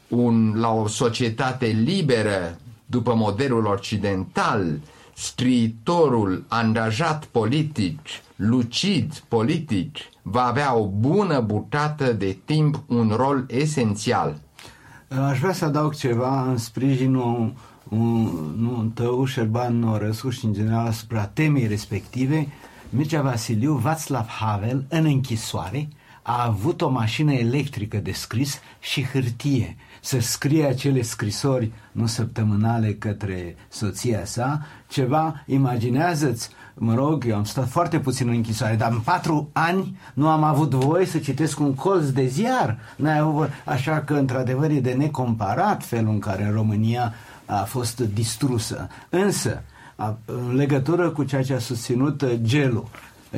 un, 0.08 0.54
la 0.60 0.72
o 0.72 0.88
societate 0.88 1.66
liberă 1.66 2.60
după 2.86 3.14
modelul 3.14 3.66
occidental, 3.66 4.80
scriitorul 5.16 6.46
angajat 6.48 7.26
politic, 7.26 8.00
lucid 8.36 9.24
politic, 9.28 9.98
va 10.22 10.46
avea 10.46 10.76
o 10.76 10.88
bună 10.88 11.40
bucată 11.40 12.14
de 12.14 12.38
timp 12.46 12.84
un 12.88 13.14
rol 13.16 13.46
esențial. 13.48 14.38
Aș 15.30 15.40
vrea 15.40 15.54
să 15.54 15.66
adaug 15.66 15.96
ceva 15.96 16.50
în 16.50 16.58
sprijinul 16.58 17.54
un, 17.90 18.24
nu, 18.58 18.92
tău, 18.94 19.26
Șerban 19.26 19.84
Orescu 19.84 20.30
și 20.30 20.46
în 20.46 20.54
general 20.54 20.88
asupra 20.88 21.26
temei 21.26 21.68
respective. 21.68 22.48
Mircea 22.90 23.22
Vasiliu, 23.22 23.82
Václav 23.84 24.28
Havel, 24.40 24.86
în 24.90 25.06
închisoare, 25.06 25.88
a 26.28 26.46
avut 26.46 26.82
o 26.82 26.90
mașină 26.90 27.34
electrică 27.34 27.98
de 27.98 28.12
scris 28.12 28.60
și 28.80 29.04
hârtie. 29.04 29.76
Să 30.02 30.20
scrie 30.20 30.66
acele 30.66 31.02
scrisori 31.02 31.72
nu 31.92 32.06
săptămânale 32.06 32.94
către 32.94 33.56
soția 33.70 34.26
sa, 34.26 34.66
ceva, 34.88 35.44
imaginează-ți, 35.46 36.50
mă 36.74 36.94
rog, 36.94 37.26
eu 37.28 37.36
am 37.36 37.44
stat 37.44 37.70
foarte 37.70 38.00
puțin 38.00 38.28
în 38.28 38.34
închisoare, 38.34 38.76
dar 38.76 38.92
în 38.92 39.00
patru 39.00 39.50
ani 39.54 39.98
nu 40.14 40.28
am 40.28 40.44
avut 40.44 40.74
voie 40.74 41.06
să 41.06 41.18
citesc 41.18 41.60
un 41.60 41.74
colț 41.74 42.06
de 42.06 42.26
ziar, 42.26 42.78
N-ai 42.96 43.18
avut, 43.18 43.50
așa 43.66 44.02
că 44.02 44.14
într-adevăr 44.14 44.70
e 44.70 44.80
de 44.80 44.94
necomparat 44.94 45.84
felul 45.84 46.12
în 46.12 46.20
care 46.20 46.52
România 46.54 47.14
a 47.46 47.64
fost 47.64 48.00
distrusă. 48.00 48.88
Însă, 49.10 49.64
a, 49.96 50.18
în 50.26 50.56
legătură 50.56 51.10
cu 51.10 51.24
ceea 51.24 51.44
ce 51.44 51.54
a 51.54 51.60
susținut 51.60 52.26
Gelu 52.42 52.90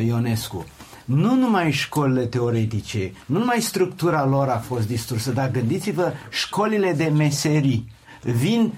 Ionescu, 0.06 0.66
nu 1.08 1.36
numai 1.36 1.72
școlile 1.72 2.26
teoretice, 2.26 3.12
nu 3.26 3.40
numai 3.40 3.62
structura 3.62 4.26
lor 4.26 4.48
a 4.48 4.58
fost 4.58 4.88
distrusă, 4.88 5.32
dar 5.32 5.52
gândiți-vă 5.52 6.14
școlile 6.30 6.94
de 6.94 7.12
meserii, 7.16 7.92
vin 8.22 8.74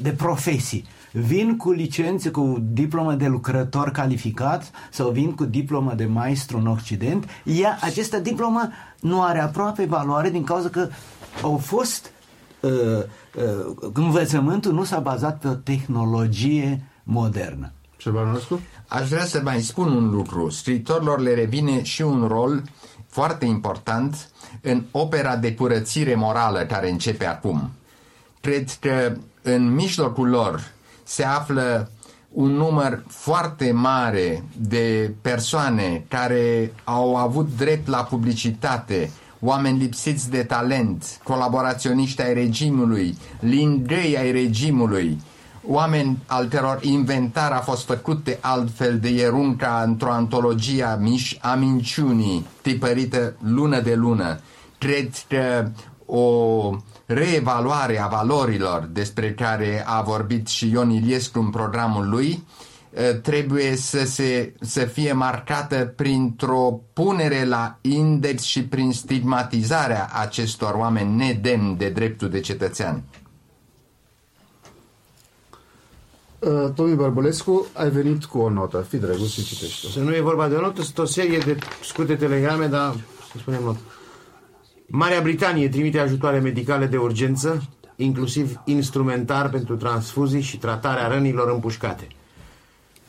de 0.00 0.10
profesii, 0.10 0.84
vin 1.12 1.56
cu 1.56 1.70
licențe, 1.72 2.30
cu 2.30 2.62
diplomă 2.72 3.14
de 3.14 3.26
lucrător 3.26 3.90
calificat 3.90 4.70
sau 4.90 5.10
vin 5.10 5.34
cu 5.34 5.44
diplomă 5.44 5.94
de 5.94 6.04
maestru 6.04 6.58
în 6.58 6.66
Occident, 6.66 7.28
ea, 7.44 7.78
această 7.80 8.18
diplomă 8.18 8.70
nu 9.00 9.22
are 9.22 9.40
aproape 9.40 9.84
valoare 9.84 10.30
din 10.30 10.44
cauza 10.44 10.68
că 10.68 10.88
au 11.42 11.56
fost 11.56 12.10
uh, 12.60 12.70
uh, 12.70 13.90
învățământul 13.92 14.72
nu 14.72 14.84
s-a 14.84 14.98
bazat 14.98 15.38
pe 15.38 15.48
o 15.48 15.54
tehnologie 15.54 16.82
modernă. 17.02 17.70
Șerbanovescu? 17.96 18.60
Aș 18.88 19.08
vrea 19.08 19.24
să 19.24 19.40
mai 19.44 19.60
spun 19.60 19.92
un 19.92 20.10
lucru. 20.10 20.50
Scriitorilor 20.50 21.20
le 21.20 21.34
revine 21.34 21.82
și 21.82 22.02
un 22.02 22.26
rol 22.26 22.62
foarte 23.08 23.44
important 23.44 24.30
în 24.60 24.82
opera 24.90 25.36
de 25.36 25.54
curățire 25.54 26.14
morală 26.14 26.58
care 26.58 26.90
începe 26.90 27.26
acum. 27.26 27.70
Cred 28.40 28.70
că 28.80 29.16
în 29.42 29.74
mijlocul 29.74 30.28
lor 30.28 30.72
se 31.02 31.24
află 31.24 31.90
un 32.32 32.50
număr 32.50 33.02
foarte 33.08 33.72
mare 33.72 34.44
de 34.56 35.12
persoane 35.20 36.04
care 36.08 36.72
au 36.84 37.16
avut 37.16 37.56
drept 37.56 37.86
la 37.88 38.04
publicitate, 38.04 39.10
oameni 39.40 39.78
lipsiți 39.78 40.30
de 40.30 40.42
talent, 40.42 41.20
colaboraționiști 41.22 42.22
ai 42.22 42.34
regimului, 42.34 43.18
lingăi 43.40 44.16
ai 44.18 44.32
regimului, 44.32 45.20
oameni 45.68 46.18
al 46.26 46.46
căror 46.46 46.78
inventar 46.82 47.52
a 47.52 47.60
fost 47.60 47.84
făcut 47.84 48.24
de 48.24 48.38
altfel 48.40 48.98
de 48.98 49.08
Ierunca 49.08 49.82
într-o 49.86 50.10
antologie 50.10 50.82
a, 50.82 50.96
miș- 50.96 51.40
a 51.40 51.54
minciunii 51.54 52.46
tipărită 52.62 53.34
lună 53.44 53.80
de 53.80 53.94
lună. 53.94 54.40
Cred 54.78 55.10
că 55.28 55.70
o 56.06 56.70
reevaluare 57.06 58.00
a 58.00 58.06
valorilor 58.06 58.88
despre 58.92 59.32
care 59.32 59.84
a 59.86 60.02
vorbit 60.02 60.48
și 60.48 60.70
Ion 60.70 60.90
Iliescu 60.90 61.38
în 61.38 61.50
programul 61.50 62.08
lui 62.08 62.44
trebuie 63.22 63.76
să, 63.76 64.04
se, 64.04 64.54
să 64.60 64.80
fie 64.84 65.12
marcată 65.12 65.92
printr-o 65.96 66.80
punere 66.92 67.44
la 67.44 67.78
index 67.80 68.42
și 68.42 68.64
prin 68.64 68.92
stigmatizarea 68.92 70.10
acestor 70.12 70.74
oameni 70.74 71.16
nedemni 71.16 71.76
de 71.76 71.88
dreptul 71.88 72.28
de 72.28 72.40
cetățean. 72.40 73.02
Uh, 76.38 76.70
Tomi 76.74 76.94
Bărbulescu, 76.94 77.66
ai 77.72 77.90
venit 77.90 78.24
cu 78.24 78.38
o 78.38 78.50
notă. 78.50 78.86
Fii 78.88 78.98
drăguț 78.98 79.28
și 79.28 79.44
citește. 79.44 79.86
Să 79.86 80.00
nu 80.00 80.14
e 80.14 80.20
vorba 80.20 80.48
de 80.48 80.54
o 80.54 80.60
notă, 80.60 80.82
sunt 80.82 80.98
o 80.98 81.04
serie 81.04 81.38
de 81.38 81.58
scurte 81.82 82.14
telegrame, 82.14 82.66
dar 82.66 82.94
să 83.32 83.38
spunem 83.38 83.62
notă. 83.62 83.78
Marea 84.86 85.20
Britanie 85.20 85.68
trimite 85.68 85.98
ajutoare 85.98 86.38
medicale 86.38 86.86
de 86.86 86.96
urgență, 86.96 87.62
inclusiv 87.96 88.60
instrumentar 88.64 89.48
pentru 89.48 89.76
transfuzii 89.76 90.40
și 90.40 90.58
tratarea 90.58 91.08
rănilor 91.08 91.50
împușcate. 91.50 92.06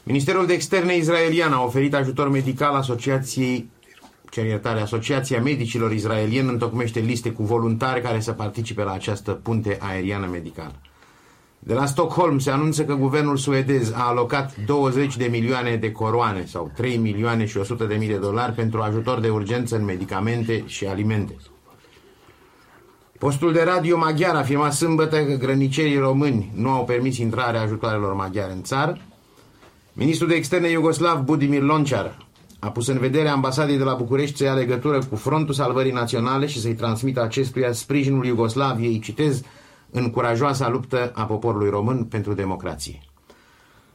Ministerul 0.03 0.45
de 0.45 0.53
Externe 0.53 0.95
israelian 0.95 1.53
a 1.53 1.63
oferit 1.63 1.93
ajutor 1.93 2.29
medical 2.29 2.75
asociației 2.75 3.69
cer 4.29 4.45
iertare, 4.45 4.81
Asociația 4.81 5.41
Medicilor 5.41 5.91
Israelieni 5.91 6.49
întocmește 6.49 6.99
liste 6.99 7.31
cu 7.31 7.43
voluntari 7.43 8.01
care 8.01 8.19
să 8.19 8.31
participe 8.31 8.83
la 8.83 8.91
această 8.91 9.31
punte 9.31 9.77
aeriană 9.81 10.27
medicală. 10.31 10.75
De 11.59 11.73
la 11.73 11.85
Stockholm 11.85 12.39
se 12.39 12.51
anunță 12.51 12.85
că 12.85 12.93
guvernul 12.93 13.37
suedez 13.37 13.91
a 13.91 14.07
alocat 14.07 14.55
20 14.65 15.17
de 15.17 15.25
milioane 15.25 15.75
de 15.75 15.91
coroane 15.91 16.45
sau 16.45 16.71
3 16.75 16.97
milioane 16.97 17.45
și 17.45 17.57
100 17.57 17.83
de 17.83 17.95
mii 17.95 18.07
de 18.07 18.17
dolari 18.17 18.51
pentru 18.51 18.81
ajutor 18.81 19.19
de 19.19 19.29
urgență 19.29 19.75
în 19.75 19.85
medicamente 19.85 20.63
și 20.65 20.85
alimente. 20.85 21.35
Postul 23.19 23.53
de 23.53 23.63
radio 23.63 23.97
maghiar 23.97 24.35
a 24.35 24.37
afirmat 24.37 24.73
sâmbătă 24.73 25.25
că 25.25 25.33
grănicerii 25.33 25.97
români 25.97 26.51
nu 26.55 26.69
au 26.69 26.85
permis 26.85 27.17
intrarea 27.17 27.61
ajutoarelor 27.61 28.13
maghiare 28.13 28.51
în 28.51 28.63
țară. 28.63 28.97
Ministrul 29.93 30.29
de 30.29 30.35
externe 30.35 30.69
Iugoslav 30.69 31.19
Budimir 31.19 31.61
Loncar 31.61 32.27
a 32.59 32.71
pus 32.71 32.87
în 32.87 32.97
vedere 32.97 33.27
ambasadei 33.27 33.77
de 33.77 33.83
la 33.83 33.93
București 33.93 34.37
să 34.37 34.43
ia 34.43 34.53
legătură 34.53 34.99
cu 35.09 35.15
Frontul 35.15 35.53
Salvării 35.53 35.91
Naționale 35.91 36.45
și 36.45 36.61
să-i 36.61 36.73
transmită 36.75 37.21
acestuia 37.21 37.71
sprijinul 37.71 38.25
Iugoslaviei, 38.25 38.99
citez, 38.99 39.41
în 39.97 40.09
curajoasa 40.09 40.69
luptă 40.69 41.11
a 41.15 41.23
poporului 41.23 41.69
român 41.69 42.03
pentru 42.03 42.33
democrație. 42.33 42.99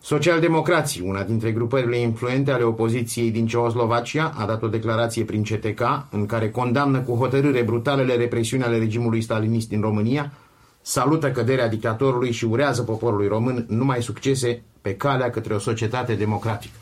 Socialdemocrații, 0.01 1.01
una 1.01 1.23
dintre 1.23 1.53
grupările 1.53 1.97
influente 1.97 2.51
ale 2.51 2.63
opoziției 2.63 3.31
din 3.31 3.47
Ceoslovacia, 3.47 4.33
a 4.37 4.47
dat 4.47 4.63
o 4.63 4.69
declarație 4.69 5.25
prin 5.25 5.43
CTK 5.43 5.81
în 6.11 6.27
care 6.27 6.51
condamnă 6.51 7.01
cu 7.01 7.15
hotărâre 7.15 7.63
brutalele 7.63 8.15
represiuni 8.17 8.63
ale 8.63 8.79
regimului 8.79 9.21
stalinist 9.21 9.69
din 9.69 9.81
România, 9.81 10.33
salută 10.81 11.31
căderea 11.31 11.69
dictatorului 11.69 12.33
și 12.33 12.45
urează 12.45 12.83
poporului 12.83 13.29
român 13.29 13.67
numai 13.69 14.03
succese 14.03 14.63
pe 14.81 14.95
calea 14.95 15.31
către 15.31 15.55
o 15.55 15.59
societate 15.59 16.15
democratică. 16.15 16.77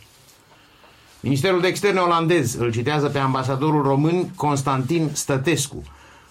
Ministerul 1.20 1.60
de 1.60 1.66
Externe 1.66 2.00
olandez 2.00 2.54
îl 2.54 2.70
citează 2.70 3.08
pe 3.08 3.18
ambasadorul 3.18 3.82
român 3.82 4.28
Constantin 4.34 5.08
Stătescu, 5.12 5.82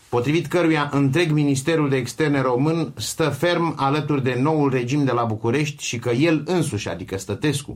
potrivit 0.09 0.47
căruia 0.47 0.89
întreg 0.93 1.31
Ministerul 1.31 1.89
de 1.89 1.95
Externe 1.95 2.41
român 2.41 2.93
stă 2.95 3.29
ferm 3.29 3.75
alături 3.77 4.23
de 4.23 4.37
noul 4.41 4.69
regim 4.69 5.03
de 5.03 5.11
la 5.11 5.23
București 5.23 5.83
și 5.83 5.99
că 5.99 6.09
el 6.09 6.43
însuși, 6.45 6.89
adică 6.89 7.17
Stătescu, 7.17 7.73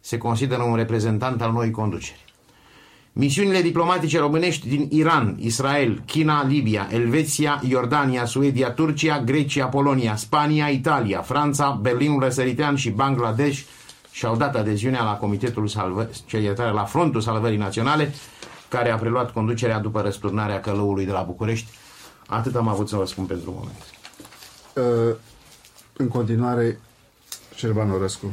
se 0.00 0.18
consideră 0.18 0.62
un 0.62 0.76
reprezentant 0.76 1.42
al 1.42 1.52
noii 1.52 1.70
conduceri. 1.70 2.24
Misiunile 3.12 3.62
diplomatice 3.62 4.18
românești 4.18 4.68
din 4.68 4.88
Iran, 4.90 5.36
Israel, 5.40 6.02
China, 6.06 6.46
Libia, 6.46 6.88
Elveția, 6.90 7.62
Iordania, 7.68 8.24
Suedia, 8.24 8.70
Turcia, 8.70 9.20
Grecia, 9.20 9.66
Polonia, 9.66 10.16
Spania, 10.16 10.68
Italia, 10.68 11.20
Franța, 11.20 11.78
Berlinul 11.80 12.20
Răsăritean 12.20 12.76
și 12.76 12.90
Bangladesh 12.90 13.60
și-au 14.10 14.36
dat 14.36 14.56
adeziunea 14.56 15.02
la 15.02 15.16
Comitetul 15.16 15.66
Salvă, 15.66 16.08
la 16.56 16.84
Frontul 16.84 17.20
Salvării 17.20 17.58
Naționale, 17.58 18.14
care 18.72 18.90
a 18.90 18.96
preluat 18.96 19.32
conducerea 19.32 19.78
după 19.78 20.00
răsturnarea 20.00 20.60
călăului 20.60 21.04
de 21.04 21.12
la 21.12 21.22
București. 21.22 21.70
Atât 22.26 22.54
am 22.54 22.68
avut 22.68 22.88
să 22.88 22.96
vă 22.96 23.06
spun 23.06 23.24
pentru 23.24 23.50
moment. 23.50 23.82
Uh, 24.74 25.16
în 25.96 26.08
continuare, 26.08 26.78
Șerban 27.54 27.90
Orăscu. 27.90 28.26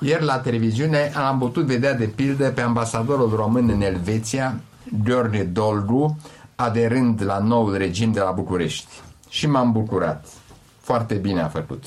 Ieri 0.00 0.24
la 0.24 0.38
televiziune 0.38 1.12
am 1.14 1.38
putut 1.38 1.64
vedea 1.64 1.94
de 1.94 2.04
pildă 2.04 2.50
pe 2.50 2.60
ambasadorul 2.60 3.32
român 3.36 3.68
în 3.68 3.80
Elveția, 3.80 4.60
Gheorghe 5.04 5.42
Dolgu, 5.42 6.18
aderând 6.54 7.22
la 7.24 7.38
noul 7.38 7.76
regim 7.76 8.12
de 8.12 8.20
la 8.20 8.30
București. 8.30 9.00
Și 9.28 9.46
m-am 9.46 9.72
bucurat. 9.72 10.26
Foarte 10.80 11.14
bine 11.14 11.40
a 11.40 11.48
făcut. 11.48 11.84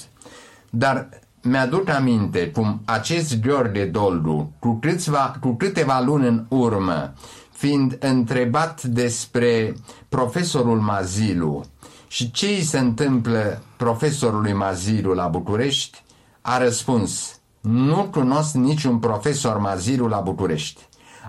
Dar 0.69 1.09
mi-aduc 1.41 1.89
aminte 1.89 2.51
cum 2.51 2.81
acest 2.85 3.41
Gheorghe 3.41 3.85
Dolgu, 3.85 4.51
cu, 4.59 4.77
câțiva, 4.81 5.35
cu 5.41 5.53
câteva 5.53 6.01
luni 6.05 6.27
în 6.27 6.45
urmă, 6.49 7.13
fiind 7.57 7.97
întrebat 7.99 8.83
despre 8.83 9.75
profesorul 10.09 10.79
Mazilu 10.79 11.65
și 12.07 12.31
ce 12.31 12.47
îi 12.47 12.61
se 12.61 12.79
întâmplă 12.79 13.61
profesorului 13.77 14.53
Mazilu 14.53 15.13
la 15.13 15.27
București, 15.27 16.03
a 16.41 16.57
răspuns– 16.57 17.11
nu 17.69 18.03
cunosc 18.11 18.53
niciun 18.53 18.97
profesor 18.97 19.57
Maziru 19.57 20.07
la 20.07 20.19
București. 20.19 20.81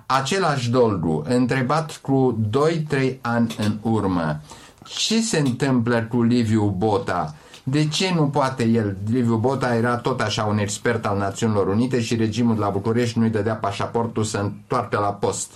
Același 0.06 0.70
Dolgu, 0.70 1.23
întrebat 1.26 1.97
cu 1.97 2.38
2-3 2.99 3.12
ani 3.20 3.54
în 3.58 3.78
urmă, 3.82 4.40
ce 4.85 5.20
se 5.20 5.38
întâmplă 5.38 6.02
cu 6.02 6.23
Liviu 6.23 6.75
Bota? 6.78 7.35
De 7.62 7.88
ce 7.88 8.12
nu 8.14 8.23
poate 8.28 8.64
el? 8.64 8.97
Liviu 9.11 9.37
Bota 9.37 9.75
era 9.75 9.97
tot 9.97 10.20
așa 10.20 10.44
un 10.44 10.58
expert 10.58 11.06
al 11.06 11.18
Națiunilor 11.18 11.68
Unite 11.68 12.00
și 12.00 12.16
regimul 12.16 12.54
de 12.54 12.61
la 12.61 12.68
București 12.68 13.18
nu-i 13.18 13.30
dădea 13.30 13.54
pașaportul 13.54 14.25
să 14.25 14.38
întoarcă 14.38 14.99
la 14.99 15.12
post. 15.12 15.50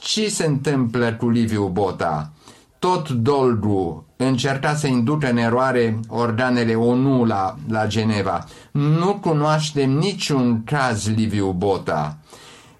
Ce 0.00 0.28
se 0.28 0.46
întâmplă 0.46 1.12
cu 1.12 1.28
Liviu 1.28 1.66
Bota? 1.68 2.32
Tot 2.78 3.08
Dolgu 3.08 4.04
încerca 4.16 4.74
să 4.74 4.86
inducă 4.86 5.30
în 5.30 5.36
eroare 5.36 6.00
organele 6.08 6.74
ONU 6.74 7.24
la, 7.24 7.56
la 7.68 7.86
Geneva. 7.86 8.44
Nu 8.70 9.14
cunoaștem 9.14 9.90
niciun 9.90 10.64
caz 10.64 11.08
Liviu 11.08 11.52
Bota. 11.52 12.16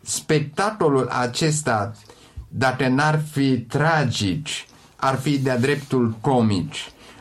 Spectacolul 0.01 1.09
acesta, 1.09 1.93
dacă 2.49 2.89
n-ar 2.89 3.21
fi 3.31 3.59
tragic, 3.59 4.47
ar 4.97 5.19
fi 5.19 5.39
de-a 5.39 5.59
dreptul 5.59 6.15
comic 6.21 6.73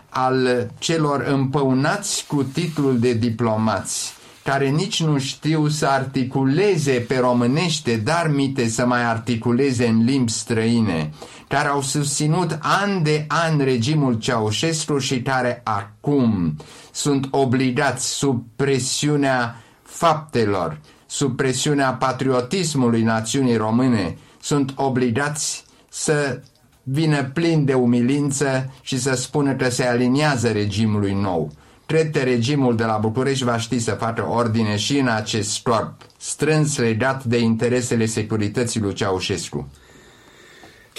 al 0.10 0.70
celor 0.80 1.22
împăunați 1.22 2.26
cu 2.28 2.44
titlul 2.44 3.00
de 3.00 3.14
diplomați 3.14 4.14
care 4.50 4.68
nici 4.70 5.04
nu 5.04 5.18
știu 5.18 5.68
să 5.68 5.88
articuleze 5.88 6.92
pe 6.92 7.18
românește, 7.18 7.96
dar 7.96 8.32
mite 8.34 8.68
să 8.68 8.86
mai 8.86 9.04
articuleze 9.04 9.88
în 9.88 10.04
limbi 10.04 10.32
străine, 10.32 11.14
care 11.48 11.68
au 11.68 11.82
susținut 11.82 12.58
an 12.62 13.04
de 13.04 13.26
an 13.28 13.58
regimul 13.60 14.14
Ceaușescu 14.14 14.98
și 14.98 15.22
care 15.22 15.62
acum 15.64 16.56
sunt 16.92 17.28
obligați 17.32 18.08
sub 18.08 18.44
presiunea 18.56 19.56
faptelor, 19.84 20.80
sub 21.06 21.36
presiunea 21.36 21.94
patriotismului 21.94 23.02
națiunii 23.04 23.56
române, 23.58 24.18
sunt 24.42 24.72
obligați 24.76 25.64
să 25.90 26.42
vină 26.84 27.24
plin 27.24 27.66
de 27.66 27.74
umilință 27.74 28.74
și 28.82 29.00
să 29.00 29.16
spună 29.16 29.54
că 29.56 29.70
se 29.70 29.84
aliniază 29.86 30.48
regimului 30.52 31.14
nou. 31.14 31.52
Cred 31.88 32.12
că 32.12 32.20
regimul 32.20 32.76
de 32.76 32.84
la 32.84 32.98
București 32.98 33.44
va 33.44 33.58
ști 33.58 33.80
să 33.80 33.92
facă 33.92 34.28
ordine 34.28 34.78
și 34.78 34.98
în 34.98 35.08
acest 35.08 35.64
corp, 35.64 36.02
strâns 36.18 36.78
legat 36.78 37.24
de 37.24 37.38
interesele 37.38 38.06
securității 38.06 38.82
lui 38.82 38.94
Ceaușescu. 38.94 39.72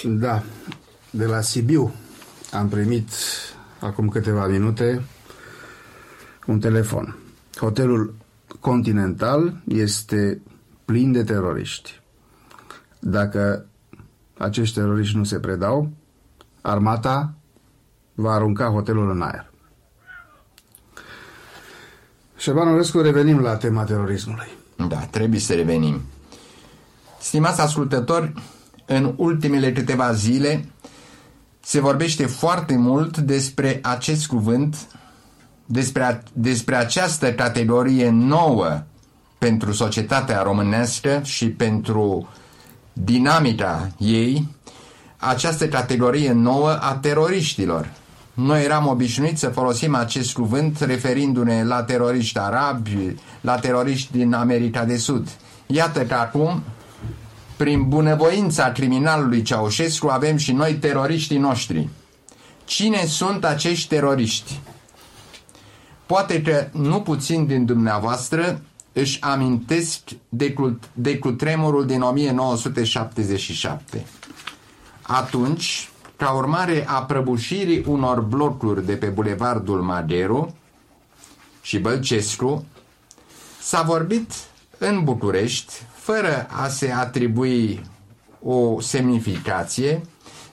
Da, 0.03 0.43
de 1.09 1.25
la 1.25 1.41
Sibiu 1.41 1.93
am 2.51 2.69
primit 2.69 3.09
acum 3.79 4.07
câteva 4.07 4.47
minute 4.47 5.01
un 6.47 6.59
telefon. 6.59 7.17
Hotelul 7.55 8.15
Continental 8.59 9.61
este 9.67 10.41
plin 10.85 11.11
de 11.11 11.23
teroriști. 11.23 12.01
Dacă 12.99 13.65
acești 14.37 14.75
teroriști 14.75 15.17
nu 15.17 15.23
se 15.23 15.39
predau, 15.39 15.91
armata 16.61 17.33
va 18.13 18.31
arunca 18.31 18.65
hotelul 18.65 19.11
în 19.11 19.21
aer. 19.21 19.51
Șerban 22.39 22.67
Orescu, 22.67 23.01
revenim 23.01 23.39
la 23.39 23.55
tema 23.55 23.83
terorismului. 23.83 24.47
Da, 24.87 24.97
trebuie 24.97 25.39
să 25.39 25.53
revenim. 25.53 26.01
Stimați 27.19 27.61
ascultători, 27.61 28.33
în 28.85 29.13
ultimele 29.15 29.71
câteva 29.71 30.13
zile 30.13 30.65
se 31.59 31.79
vorbește 31.79 32.25
foarte 32.25 32.75
mult 32.75 33.17
despre 33.17 33.79
acest 33.81 34.27
cuvânt, 34.27 34.75
despre, 35.65 36.23
despre 36.33 36.75
această 36.75 37.33
categorie 37.33 38.09
nouă 38.09 38.83
pentru 39.37 39.71
societatea 39.71 40.41
românească 40.41 41.21
și 41.23 41.49
pentru 41.49 42.29
dinamica 42.93 43.89
ei, 43.97 44.47
această 45.17 45.67
categorie 45.67 46.31
nouă 46.31 46.69
a 46.69 46.95
teroriștilor. 46.95 47.89
Noi 48.41 48.63
eram 48.63 48.87
obișnuiți 48.87 49.39
să 49.39 49.49
folosim 49.49 49.95
acest 49.95 50.33
cuvânt 50.33 50.79
referindu-ne 50.79 51.63
la 51.63 51.83
teroriști 51.83 52.39
arabi, 52.39 53.15
la 53.41 53.59
teroriști 53.59 54.11
din 54.11 54.33
America 54.33 54.85
de 54.85 54.97
Sud. 54.97 55.29
Iată 55.65 56.05
că 56.05 56.13
acum, 56.13 56.63
prin 57.57 57.87
bunăvoința 57.87 58.71
criminalului 58.71 59.41
Ceaușescu, 59.41 60.07
avem 60.07 60.37
și 60.37 60.51
noi 60.51 60.73
teroriștii 60.73 61.37
noștri. 61.37 61.89
Cine 62.65 63.05
sunt 63.05 63.45
acești 63.45 63.87
teroriști? 63.87 64.59
Poate 66.05 66.41
că 66.41 66.67
nu 66.71 67.01
puțin 67.01 67.45
din 67.45 67.65
dumneavoastră 67.65 68.61
își 68.93 69.21
amintesc 69.21 69.99
de, 70.29 70.55
de 70.93 71.17
cutremurul 71.17 71.85
din 71.85 72.01
1977. 72.01 74.05
Atunci, 75.01 75.89
ca 76.19 76.31
urmare 76.31 76.85
a 76.87 77.03
prăbușirii 77.03 77.83
unor 77.87 78.21
blocuri 78.21 78.85
de 78.85 78.95
pe 78.95 79.05
Bulevardul 79.05 79.81
Madero 79.81 80.53
și 81.61 81.79
Bălcescu, 81.79 82.65
s-a 83.61 83.81
vorbit 83.81 84.31
în 84.77 85.03
București, 85.03 85.73
fără 85.93 86.47
a 86.49 86.67
se 86.67 86.91
atribui 86.91 87.83
o 88.43 88.81
semnificație, 88.81 90.01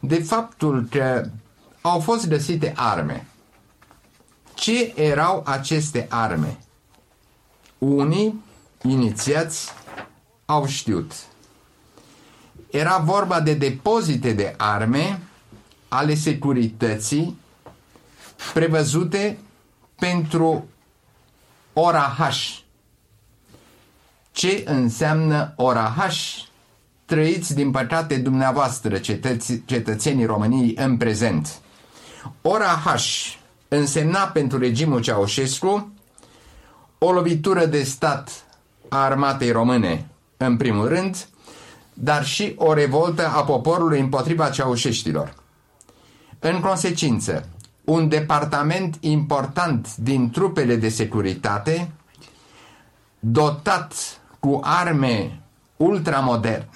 de 0.00 0.22
faptul 0.22 0.86
că 0.90 1.28
au 1.80 2.00
fost 2.00 2.28
găsite 2.28 2.72
arme. 2.76 3.26
Ce 4.54 4.92
erau 4.96 5.42
aceste 5.46 6.06
arme? 6.10 6.58
Unii 7.78 8.44
inițiați 8.82 9.72
au 10.44 10.66
știut. 10.66 11.12
Era 12.70 12.98
vorba 12.98 13.40
de 13.40 13.54
depozite 13.54 14.32
de 14.32 14.54
arme 14.56 15.20
ale 15.88 16.14
securității 16.14 17.38
prevăzute 18.54 19.38
pentru 19.98 20.68
ora 21.72 22.14
H. 22.18 22.58
Ce 24.32 24.62
înseamnă 24.66 25.52
ora 25.56 25.94
H? 25.98 26.44
Trăiți 27.04 27.54
din 27.54 27.70
păcate 27.70 28.16
dumneavoastră, 28.16 28.98
cetăți, 28.98 29.62
cetățenii 29.64 30.24
României, 30.24 30.74
în 30.78 30.96
prezent. 30.96 31.58
Ora 32.42 32.82
H 32.84 33.00
însemna 33.68 34.26
pentru 34.26 34.58
regimul 34.58 35.00
Ceaușescu 35.00 35.92
o 36.98 37.12
lovitură 37.12 37.66
de 37.66 37.82
stat 37.82 38.44
a 38.88 38.96
armatei 39.04 39.50
române, 39.50 40.06
în 40.36 40.56
primul 40.56 40.88
rând, 40.88 41.28
dar 41.94 42.24
și 42.24 42.54
o 42.56 42.72
revoltă 42.72 43.28
a 43.28 43.44
poporului 43.44 44.00
împotriva 44.00 44.50
ceaușeștilor. 44.50 45.34
În 46.38 46.60
consecință, 46.60 47.48
un 47.84 48.08
departament 48.08 48.96
important 49.00 49.96
din 49.96 50.30
trupele 50.30 50.76
de 50.76 50.88
securitate, 50.88 51.90
dotat 53.18 53.94
cu 54.40 54.60
arme 54.62 55.40
ultramoderne, 55.76 56.68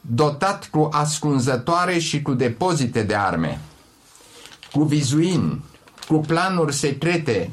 dotat 0.00 0.66
cu 0.66 0.88
ascunzătoare 0.92 1.98
și 1.98 2.22
cu 2.22 2.34
depozite 2.34 3.02
de 3.02 3.14
arme, 3.14 3.60
cu 4.72 4.82
vizuini, 4.82 5.64
cu 6.08 6.18
planuri 6.18 6.74
secrete, 6.74 7.50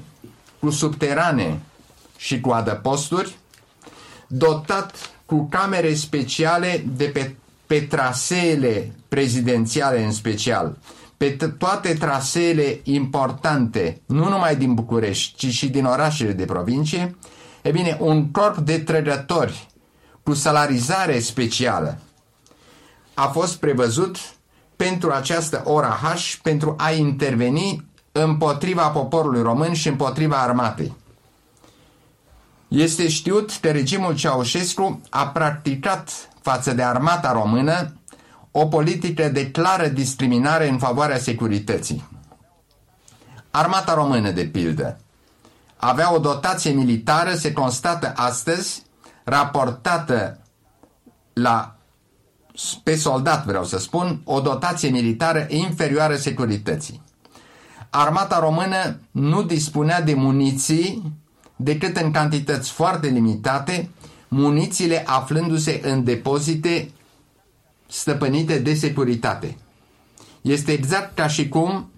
cu 0.59 0.69
subterane 0.69 1.59
și 2.17 2.39
cu 2.39 2.49
adăposturi, 2.49 3.37
dotat 4.27 4.95
cu 5.25 5.47
camere 5.49 5.93
speciale 5.93 6.85
de 6.95 7.05
pe, 7.05 7.35
pe 7.67 7.79
traseele 7.81 8.91
prezidențiale 9.07 10.03
în 10.03 10.11
special, 10.11 10.77
pe 11.17 11.37
toate 11.57 11.93
traseele 11.93 12.79
importante, 12.83 14.01
nu 14.05 14.29
numai 14.29 14.55
din 14.55 14.73
București, 14.73 15.35
ci 15.35 15.53
și 15.53 15.69
din 15.69 15.85
orașele 15.85 16.31
de 16.31 16.45
provincie, 16.45 17.15
e 17.61 17.71
bine, 17.71 17.97
un 17.99 18.31
corp 18.31 18.57
de 18.57 18.79
trădători 18.79 19.67
cu 20.23 20.33
salarizare 20.33 21.19
specială 21.19 21.97
a 23.13 23.27
fost 23.27 23.55
prevăzut 23.55 24.17
pentru 24.75 25.11
această 25.11 25.61
ora 25.65 25.99
H 26.03 26.35
pentru 26.41 26.75
a 26.77 26.91
interveni 26.91 27.85
împotriva 28.11 28.87
poporului 28.89 29.41
român 29.41 29.73
și 29.73 29.87
împotriva 29.87 30.37
armatei. 30.41 30.95
Este 32.67 33.07
știut 33.07 33.51
că 33.61 33.71
regimul 33.71 34.15
Ceaușescu 34.15 35.01
a 35.09 35.27
practicat 35.27 36.29
față 36.49 36.73
de 36.73 36.83
armata 36.83 37.31
română 37.31 37.93
o 38.51 38.65
politică 38.65 39.29
de 39.29 39.51
clară 39.51 39.87
discriminare 39.87 40.69
în 40.69 40.77
favoarea 40.77 41.17
securității. 41.17 42.09
Armata 43.51 43.93
română, 43.93 44.31
de 44.31 44.45
pildă, 44.45 44.99
avea 45.77 46.13
o 46.13 46.19
dotație 46.19 46.71
militară, 46.71 47.33
se 47.33 47.53
constată 47.53 48.13
astăzi, 48.15 48.83
raportată 49.23 50.39
la, 51.33 51.75
pe 52.83 52.95
soldat, 52.95 53.45
vreau 53.45 53.63
să 53.63 53.77
spun, 53.77 54.21
o 54.23 54.39
dotație 54.39 54.89
militară 54.89 55.45
inferioară 55.49 56.15
securității. 56.15 57.01
Armata 57.89 58.39
română 58.39 58.99
nu 59.11 59.43
dispunea 59.43 60.01
de 60.01 60.13
muniții 60.13 61.13
decât 61.55 61.97
în 61.97 62.11
cantități 62.11 62.71
foarte 62.71 63.07
limitate, 63.07 63.89
munițiile 64.27 65.03
aflându-se 65.05 65.81
în 65.83 66.03
depozite 66.03 66.89
stăpânite 67.87 68.59
de 68.59 68.73
securitate. 68.73 69.57
Este 70.41 70.71
exact 70.71 71.15
ca 71.15 71.27
și 71.27 71.49
cum 71.49 71.89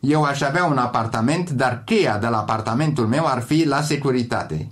eu 0.00 0.22
aș 0.22 0.40
avea 0.40 0.64
un 0.64 0.78
apartament, 0.78 1.50
dar 1.50 1.82
cheia 1.84 2.18
de 2.18 2.26
la 2.26 2.38
apartamentul 2.38 3.06
meu 3.06 3.26
ar 3.26 3.42
fi 3.42 3.66
la 3.66 3.80
securitate. 3.80 4.68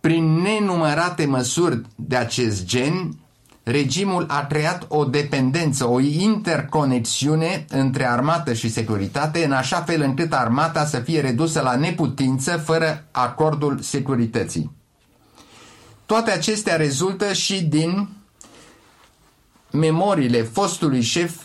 Prin 0.00 0.24
nenumărate 0.24 1.24
măsuri 1.24 1.82
de 1.94 2.16
acest 2.16 2.64
gen, 2.64 3.18
regimul 3.62 4.26
a 4.28 4.46
creat 4.46 4.84
o 4.88 5.04
dependență, 5.04 5.88
o 5.88 6.00
interconexiune 6.00 7.64
între 7.68 8.08
armată 8.08 8.52
și 8.52 8.70
securitate, 8.70 9.44
în 9.44 9.52
așa 9.52 9.80
fel 9.80 10.00
încât 10.00 10.32
armata 10.32 10.84
să 10.84 10.98
fie 10.98 11.20
redusă 11.20 11.60
la 11.60 11.76
neputință 11.76 12.56
fără 12.56 13.04
acordul 13.10 13.78
securității. 13.80 14.70
Toate 16.06 16.30
acestea 16.30 16.76
rezultă 16.76 17.32
și 17.32 17.62
din 17.62 18.08
memoriile 19.70 20.42
fostului 20.42 21.00
șef 21.00 21.40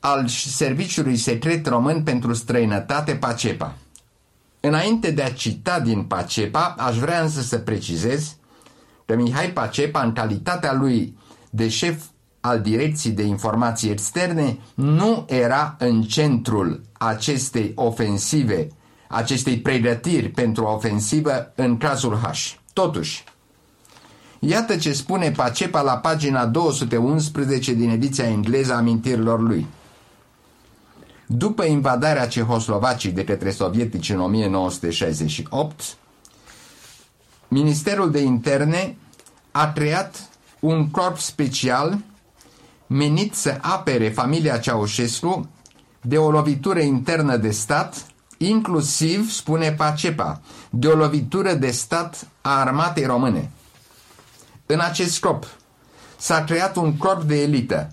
al 0.00 0.28
Serviciului 0.28 1.16
Secret 1.16 1.66
Român 1.66 2.02
pentru 2.02 2.32
Străinătate, 2.32 3.14
Pacepa. 3.14 3.74
Înainte 4.60 5.10
de 5.10 5.22
a 5.22 5.32
cita 5.32 5.80
din 5.80 6.02
Pacepa, 6.02 6.74
aș 6.78 6.96
vrea 6.98 7.22
însă 7.22 7.40
să 7.40 7.58
precizez 7.58 8.36
că 9.06 9.14
Mihai 9.16 9.50
Pacepa, 9.50 10.02
în 10.02 10.12
calitatea 10.12 10.72
lui 10.72 11.18
de 11.50 11.68
șef 11.68 12.02
al 12.40 12.60
Direcției 12.60 13.12
de 13.12 13.22
Informații 13.22 13.90
Externe, 13.90 14.58
nu 14.74 15.24
era 15.28 15.76
în 15.78 16.02
centrul 16.02 16.80
acestei 16.92 17.72
ofensive, 17.74 18.68
acestei 19.08 19.58
pregătiri 19.58 20.28
pentru 20.28 20.64
ofensivă 20.64 21.52
în 21.54 21.76
cazul 21.76 22.16
H. 22.16 22.52
Totuși, 22.72 23.24
iată 24.48 24.76
ce 24.76 24.92
spune 24.92 25.30
Pacepa 25.30 25.80
la 25.80 25.96
pagina 25.96 26.46
211 26.46 27.72
din 27.72 27.90
ediția 27.90 28.28
engleză 28.28 28.72
a 28.72 28.76
amintirilor 28.76 29.40
lui. 29.40 29.66
După 31.26 31.64
invadarea 31.64 32.26
Cehoslovacii 32.26 33.10
de 33.10 33.24
către 33.24 33.50
sovietici 33.50 34.10
în 34.10 34.20
1968, 34.20 35.96
Ministerul 37.48 38.10
de 38.10 38.20
Interne 38.20 38.96
a 39.50 39.72
creat 39.72 40.28
un 40.60 40.90
corp 40.90 41.18
special 41.18 41.98
menit 42.86 43.34
să 43.34 43.58
apere 43.60 44.08
familia 44.08 44.58
Ceaușescu 44.58 45.48
de 46.00 46.18
o 46.18 46.30
lovitură 46.30 46.80
internă 46.80 47.36
de 47.36 47.50
stat, 47.50 48.06
inclusiv, 48.38 49.30
spune 49.30 49.72
Pacepa, 49.72 50.40
de 50.70 50.86
o 50.86 50.94
lovitură 50.94 51.54
de 51.54 51.70
stat 51.70 52.28
a 52.40 52.60
armatei 52.60 53.04
române. 53.04 53.50
În 54.66 54.80
acest 54.80 55.12
scop 55.12 55.46
s-a 56.16 56.44
creat 56.44 56.76
un 56.76 56.96
corp 56.96 57.22
de 57.22 57.42
elită. 57.42 57.92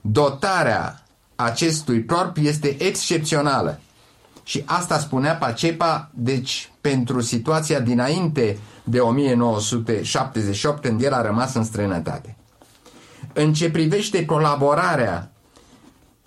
Dotarea 0.00 1.02
acestui 1.36 2.04
corp 2.04 2.36
este 2.36 2.82
excepțională. 2.82 3.80
Și 4.44 4.62
asta 4.66 4.98
spunea 4.98 5.36
Pacepa, 5.36 6.10
deci 6.14 6.70
pentru 6.80 7.20
situația 7.20 7.80
dinainte 7.80 8.58
de 8.84 9.00
1978, 9.00 10.82
când 10.82 11.02
el 11.02 11.12
a 11.12 11.22
rămas 11.22 11.54
în 11.54 11.64
străinătate. 11.64 12.36
În 13.32 13.52
ce 13.52 13.70
privește 13.70 14.24
colaborarea 14.24 15.32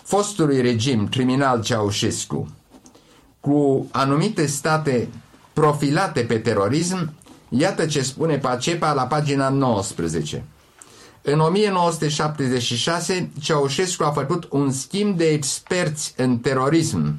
fostului 0.03 0.61
regim 0.61 1.07
criminal 1.07 1.61
Ceaușescu 1.63 2.47
cu 3.39 3.87
anumite 3.91 4.45
state 4.45 5.09
profilate 5.53 6.21
pe 6.21 6.37
terorism, 6.37 7.13
iată 7.59 7.85
ce 7.85 8.01
spune 8.01 8.37
Pacepa 8.37 8.93
la 8.93 9.03
pagina 9.03 9.49
19. 9.49 10.43
În 11.21 11.39
1976, 11.39 13.29
Ceaușescu 13.41 14.03
a 14.03 14.11
făcut 14.11 14.47
un 14.49 14.71
schimb 14.71 15.17
de 15.17 15.25
experți 15.25 16.13
în 16.17 16.37
terorism 16.37 17.15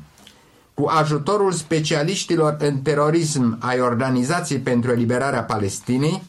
cu 0.74 0.86
ajutorul 0.88 1.52
specialiștilor 1.52 2.56
în 2.58 2.78
terorism 2.78 3.58
ai 3.60 3.80
Organizației 3.80 4.58
pentru 4.58 4.90
Eliberarea 4.90 5.42
Palestinei, 5.42 6.22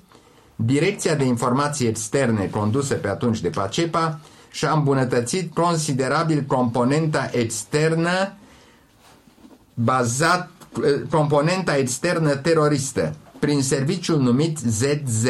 Direcția 0.56 1.15
de 1.15 1.24
Informații 1.24 1.88
Externe 1.88 2.48
condusă 2.52 2.93
pe 2.93 3.08
atunci 3.08 3.41
de 3.41 3.50
Pacepa 3.50 4.20
și-a 4.52 4.72
îmbunătățit 4.72 5.54
considerabil 5.54 6.43
componenta 6.48 7.30
externă 7.32 8.34
bazat 9.74 10.50
componenta 11.10 11.78
externă 11.78 12.36
teroristă 12.36 13.15
prin 13.39 13.62
serviciul 13.62 14.19
numit 14.21 14.58
ZZ, 14.58 15.26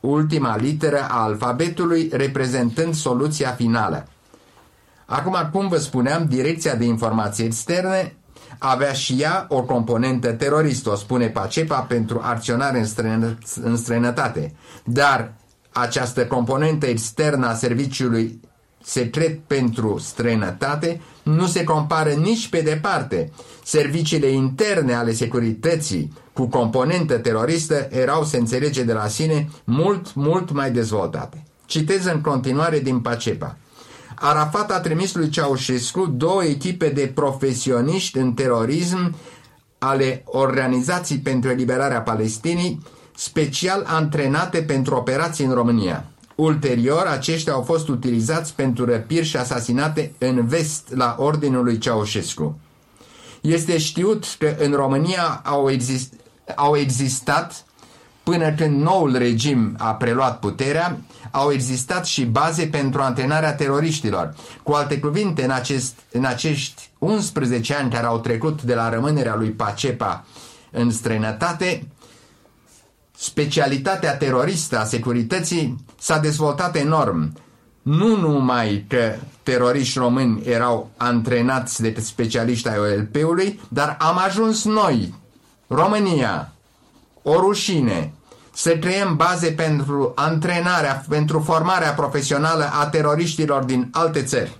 ultima 0.00 0.56
literă 0.56 1.06
a 1.10 1.22
alfabetului 1.22 2.08
reprezentând 2.12 2.94
soluția 2.94 3.50
finală. 3.50 4.06
Acum, 5.06 5.36
cum 5.52 5.68
vă 5.68 5.76
spuneam, 5.76 6.26
Direcția 6.28 6.74
de 6.74 6.84
Informații 6.84 7.44
Externe 7.44 8.16
avea 8.58 8.92
și 8.92 9.16
ea 9.20 9.46
o 9.48 9.62
componentă 9.62 10.32
teroristă, 10.32 10.90
o 10.90 10.94
spune 10.94 11.28
Pacepa, 11.28 11.80
pentru 11.80 12.20
acționare 12.22 12.78
în, 12.78 12.84
străină, 12.84 13.38
în 13.62 13.76
străinătate. 13.76 14.54
Dar 14.84 15.32
această 15.72 16.26
componentă 16.26 16.86
externă 16.86 17.46
a 17.46 17.54
serviciului 17.54 18.40
secret 18.84 19.38
pentru 19.46 19.98
străinătate 19.98 21.00
nu 21.22 21.46
se 21.46 21.64
compară 21.64 22.10
nici 22.10 22.48
pe 22.48 22.60
departe. 22.60 23.30
Serviciile 23.64 24.26
interne 24.28 24.94
ale 24.94 25.12
securității 25.12 26.12
cu 26.32 26.46
componentă 26.46 27.18
teroristă 27.18 27.88
erau, 27.90 28.24
se 28.24 28.36
înțelege 28.36 28.82
de 28.82 28.92
la 28.92 29.08
sine, 29.08 29.48
mult, 29.64 30.14
mult 30.14 30.52
mai 30.52 30.70
dezvoltate. 30.70 31.44
Citez 31.66 32.04
în 32.04 32.20
continuare 32.20 32.78
din 32.78 33.00
Pacepa. 33.00 33.56
Arafat 34.14 34.70
a 34.70 34.80
trimis 34.80 35.14
lui 35.14 35.28
Ceaușescu 35.28 36.06
două 36.06 36.44
echipe 36.44 36.88
de 36.88 37.10
profesioniști 37.14 38.18
în 38.18 38.32
terorism 38.32 39.14
ale 39.78 40.22
Organizației 40.24 41.18
pentru 41.18 41.50
Eliberarea 41.50 42.00
Palestinii, 42.00 42.82
special 43.16 43.84
antrenate 43.86 44.62
pentru 44.62 44.94
operații 44.94 45.44
în 45.44 45.52
România. 45.52 46.04
Ulterior, 46.34 47.06
aceștia 47.06 47.52
au 47.52 47.62
fost 47.62 47.88
utilizați 47.88 48.54
pentru 48.54 48.84
răpiri 48.84 49.26
și 49.26 49.36
asasinate 49.36 50.12
în 50.18 50.46
vest 50.46 50.88
la 50.94 51.16
ordinul 51.18 51.64
lui 51.64 51.78
Ceaușescu. 51.78 52.58
Este 53.42 53.78
știut 53.78 54.24
că 54.38 54.54
în 54.58 54.72
România 54.72 55.40
au, 55.44 55.70
exist, 55.70 56.12
au 56.54 56.76
existat, 56.76 57.64
până 58.22 58.52
când 58.52 58.80
noul 58.80 59.16
regim 59.16 59.74
a 59.78 59.94
preluat 59.94 60.38
puterea, 60.38 60.98
au 61.30 61.52
existat 61.52 62.06
și 62.06 62.24
baze 62.24 62.66
pentru 62.66 63.00
antrenarea 63.00 63.54
teroriștilor. 63.54 64.34
Cu 64.62 64.72
alte 64.72 64.98
cuvinte, 64.98 65.44
în, 65.44 65.50
acest, 65.50 65.94
în 66.12 66.24
acești 66.24 66.90
11 66.98 67.74
ani 67.74 67.90
care 67.90 68.06
au 68.06 68.18
trecut 68.18 68.62
de 68.62 68.74
la 68.74 68.88
rămânerea 68.88 69.34
lui 69.34 69.50
Pacepa 69.50 70.24
în 70.70 70.90
străinătate, 70.90 71.88
specialitatea 73.16 74.16
teroristă 74.16 74.78
a 74.78 74.84
securității 74.84 75.84
s-a 75.98 76.18
dezvoltat 76.18 76.76
enorm. 76.76 77.32
Nu 77.82 78.16
numai 78.16 78.84
că 78.88 79.14
teroriști 79.42 79.98
români 79.98 80.42
erau 80.44 80.90
antrenați 80.96 81.82
de 81.82 81.96
specialiști 82.00 82.68
ai 82.68 82.78
OLP-ului, 82.78 83.60
dar 83.68 83.96
am 84.00 84.18
ajuns 84.18 84.64
noi, 84.64 85.14
România, 85.66 86.52
o 87.22 87.40
rușine, 87.40 88.12
să 88.54 88.76
creăm 88.76 89.16
baze 89.16 89.50
pentru 89.50 90.12
antrenarea, 90.14 91.04
pentru 91.08 91.40
formarea 91.40 91.92
profesională 91.92 92.70
a 92.72 92.86
teroriștilor 92.86 93.64
din 93.64 93.88
alte 93.92 94.22
țări. 94.22 94.58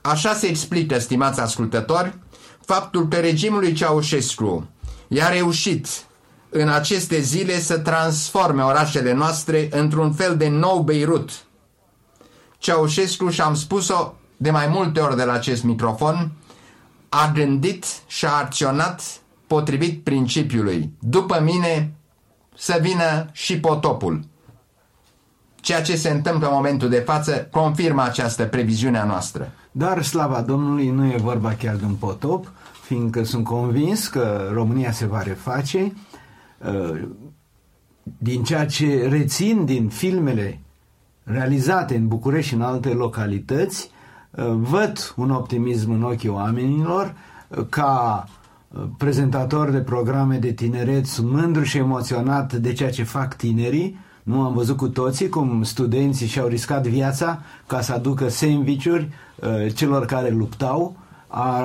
Așa 0.00 0.34
se 0.34 0.46
explică, 0.46 0.98
stimați 0.98 1.40
ascultători, 1.40 2.14
faptul 2.64 3.08
că 3.08 3.16
regimul 3.16 3.60
lui 3.60 3.72
Ceaușescu 3.72 4.68
i-a 5.08 5.28
reușit 5.28 5.86
în 6.48 6.68
aceste 6.68 7.20
zile 7.20 7.60
să 7.60 7.78
transforme 7.78 8.62
orașele 8.62 9.12
noastre 9.12 9.68
într-un 9.70 10.12
fel 10.12 10.36
de 10.36 10.48
nou 10.48 10.82
Beirut. 10.82 11.30
Ceaușescu, 12.62 13.28
și 13.28 13.40
am 13.40 13.54
spus-o 13.54 14.14
de 14.36 14.50
mai 14.50 14.66
multe 14.66 15.00
ori 15.00 15.16
de 15.16 15.24
la 15.24 15.32
acest 15.32 15.62
microfon, 15.62 16.32
a 17.08 17.30
gândit 17.34 17.84
și 18.06 18.24
a 18.24 18.38
acționat 18.38 19.20
potrivit 19.46 20.02
principiului. 20.02 20.92
După 20.98 21.40
mine 21.40 21.94
să 22.56 22.78
vină 22.80 23.28
și 23.32 23.60
potopul. 23.60 24.24
Ceea 25.54 25.82
ce 25.82 25.96
se 25.96 26.10
întâmplă 26.10 26.46
în 26.46 26.54
momentul 26.54 26.88
de 26.88 26.98
față 26.98 27.48
confirmă 27.50 28.02
această 28.02 28.44
previziune 28.44 28.98
a 28.98 29.04
noastră. 29.04 29.52
Dar, 29.72 30.02
slava 30.02 30.40
Domnului, 30.40 30.88
nu 30.88 31.06
e 31.06 31.16
vorba 31.16 31.54
chiar 31.54 31.74
de 31.74 31.84
un 31.84 31.94
potop, 31.94 32.52
fiindcă 32.82 33.24
sunt 33.24 33.44
convins 33.44 34.08
că 34.08 34.50
România 34.52 34.92
se 34.92 35.06
va 35.06 35.22
reface. 35.22 35.92
Uh, 36.58 37.08
din 38.02 38.44
ceea 38.44 38.66
ce 38.66 39.08
rețin 39.08 39.64
din 39.64 39.88
filmele 39.88 40.61
realizate 41.24 41.96
în 41.96 42.08
București 42.08 42.48
și 42.48 42.54
în 42.54 42.62
alte 42.62 42.88
localități, 42.88 43.90
uh, 44.30 44.44
văd 44.54 45.12
un 45.16 45.30
optimism 45.30 45.90
în 45.90 46.02
ochii 46.02 46.28
oamenilor 46.28 47.14
uh, 47.48 47.66
ca 47.68 48.24
prezentator 48.98 49.70
de 49.70 49.78
programe 49.78 50.36
de 50.36 50.52
tineret, 50.52 51.06
sunt 51.06 51.30
mândru 51.30 51.62
și 51.62 51.76
emoționat 51.76 52.52
de 52.52 52.72
ceea 52.72 52.90
ce 52.90 53.02
fac 53.02 53.36
tinerii. 53.36 53.98
Nu 54.22 54.40
am 54.42 54.54
văzut 54.54 54.76
cu 54.76 54.88
toții 54.88 55.28
cum 55.28 55.62
studenții 55.62 56.26
și-au 56.26 56.46
riscat 56.46 56.86
viața 56.86 57.42
ca 57.66 57.80
să 57.80 57.92
aducă 57.92 58.28
sandvișuri 58.28 59.08
uh, 59.40 59.74
celor 59.74 60.06
care 60.06 60.30
luptau. 60.30 60.96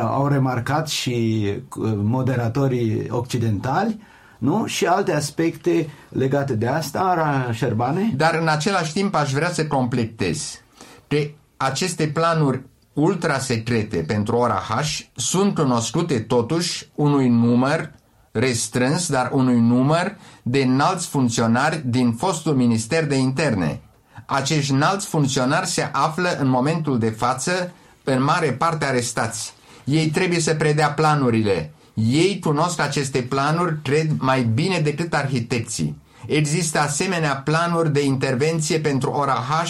Au 0.01 0.27
remarcat 0.27 0.87
și 0.87 1.45
uh, 1.77 1.91
moderatorii 1.95 3.05
occidentali 3.09 3.99
nu? 4.37 4.65
și 4.65 4.85
alte 4.85 5.13
aspecte 5.13 5.89
legate 6.09 6.55
de 6.55 6.67
asta, 6.67 6.99
Ara 6.99 7.51
Șerbane? 7.51 8.13
Dar 8.15 8.37
în 8.41 8.47
același 8.47 8.93
timp 8.93 9.15
aș 9.15 9.31
vrea 9.31 9.51
să 9.51 9.67
completez. 9.67 10.61
Pe 11.07 11.33
aceste 11.57 12.07
planuri 12.07 12.61
ultra 12.93 13.39
secrete 13.39 13.97
pentru 13.97 14.35
ora 14.35 14.63
H 14.69 14.99
sunt 15.15 15.55
cunoscute 15.55 16.19
totuși 16.19 16.89
unui 16.95 17.29
număr 17.29 17.91
restrâns, 18.31 19.09
dar 19.09 19.29
unui 19.33 19.59
număr 19.59 20.17
de 20.43 20.59
înalți 20.59 21.07
funcționari 21.07 21.81
din 21.85 22.13
fostul 22.13 22.55
Minister 22.55 23.05
de 23.05 23.15
Interne. 23.15 23.81
Acești 24.25 24.71
înalți 24.71 25.07
funcționari 25.07 25.67
se 25.67 25.89
află 25.91 26.37
în 26.39 26.47
momentul 26.47 26.99
de 26.99 27.09
față 27.09 27.71
în 28.03 28.23
mare 28.23 28.51
parte 28.51 28.85
arestați. 28.85 29.53
Ei 29.83 30.09
trebuie 30.09 30.39
să 30.39 30.53
predea 30.53 30.91
planurile. 30.91 31.71
Ei 32.05 32.39
cunosc 32.39 32.79
aceste 32.79 33.21
planuri, 33.21 33.75
cred, 33.83 34.11
mai 34.19 34.43
bine 34.43 34.79
decât 34.79 35.13
arhitecții. 35.13 35.95
Există 36.25 36.79
asemenea 36.79 37.35
planuri 37.35 37.93
de 37.93 38.03
intervenție 38.03 38.79
pentru 38.79 39.09
ora 39.09 39.45
H 39.49 39.65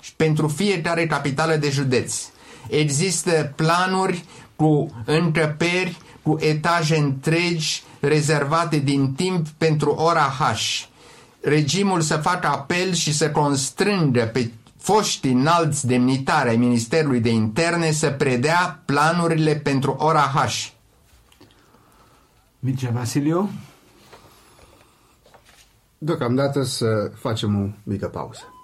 și 0.00 0.14
pentru 0.16 0.48
fiecare 0.48 1.06
capitală 1.06 1.56
de 1.56 1.70
județ. 1.70 2.14
Există 2.68 3.52
planuri 3.56 4.24
cu 4.56 4.90
încăperi, 5.04 5.96
cu 6.22 6.36
etaje 6.40 6.96
întregi 6.96 7.82
rezervate 8.00 8.76
din 8.78 9.12
timp 9.12 9.48
pentru 9.48 9.90
ora 9.90 10.34
H. 10.38 10.58
Regimul 11.40 12.00
să 12.00 12.16
facă 12.16 12.46
apel 12.46 12.92
și 12.92 13.12
să 13.14 13.30
constrângă 13.30 14.30
pe 14.32 14.50
foști 14.78 15.28
înalți 15.28 15.86
demnitari 15.86 16.48
ai 16.48 16.56
Ministerului 16.56 17.20
de 17.20 17.30
Interne 17.30 17.90
să 17.92 18.10
predea 18.10 18.82
planurile 18.84 19.54
pentru 19.54 19.96
ora 19.98 20.32
H. 20.34 20.78
Mircea 22.62 22.90
Vasiliu? 22.90 23.50
Deocamdată 25.98 26.62
să 26.62 27.12
facem 27.14 27.62
o 27.62 27.68
mică 27.82 28.08
pauză. 28.08 28.59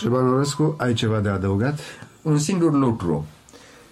Șerban 0.00 0.28
Orescu, 0.28 0.74
ai 0.78 0.92
ceva 0.94 1.18
de 1.18 1.28
adăugat? 1.28 1.78
Un 2.22 2.38
singur 2.38 2.72
lucru. 2.72 3.26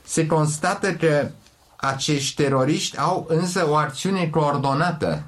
Se 0.04 0.26
constată 0.26 0.92
că 0.92 1.30
acești 1.76 2.42
teroriști 2.42 2.98
au 2.98 3.26
însă 3.28 3.66
o 3.68 3.74
acțiune 3.74 4.28
coordonată. 4.28 5.22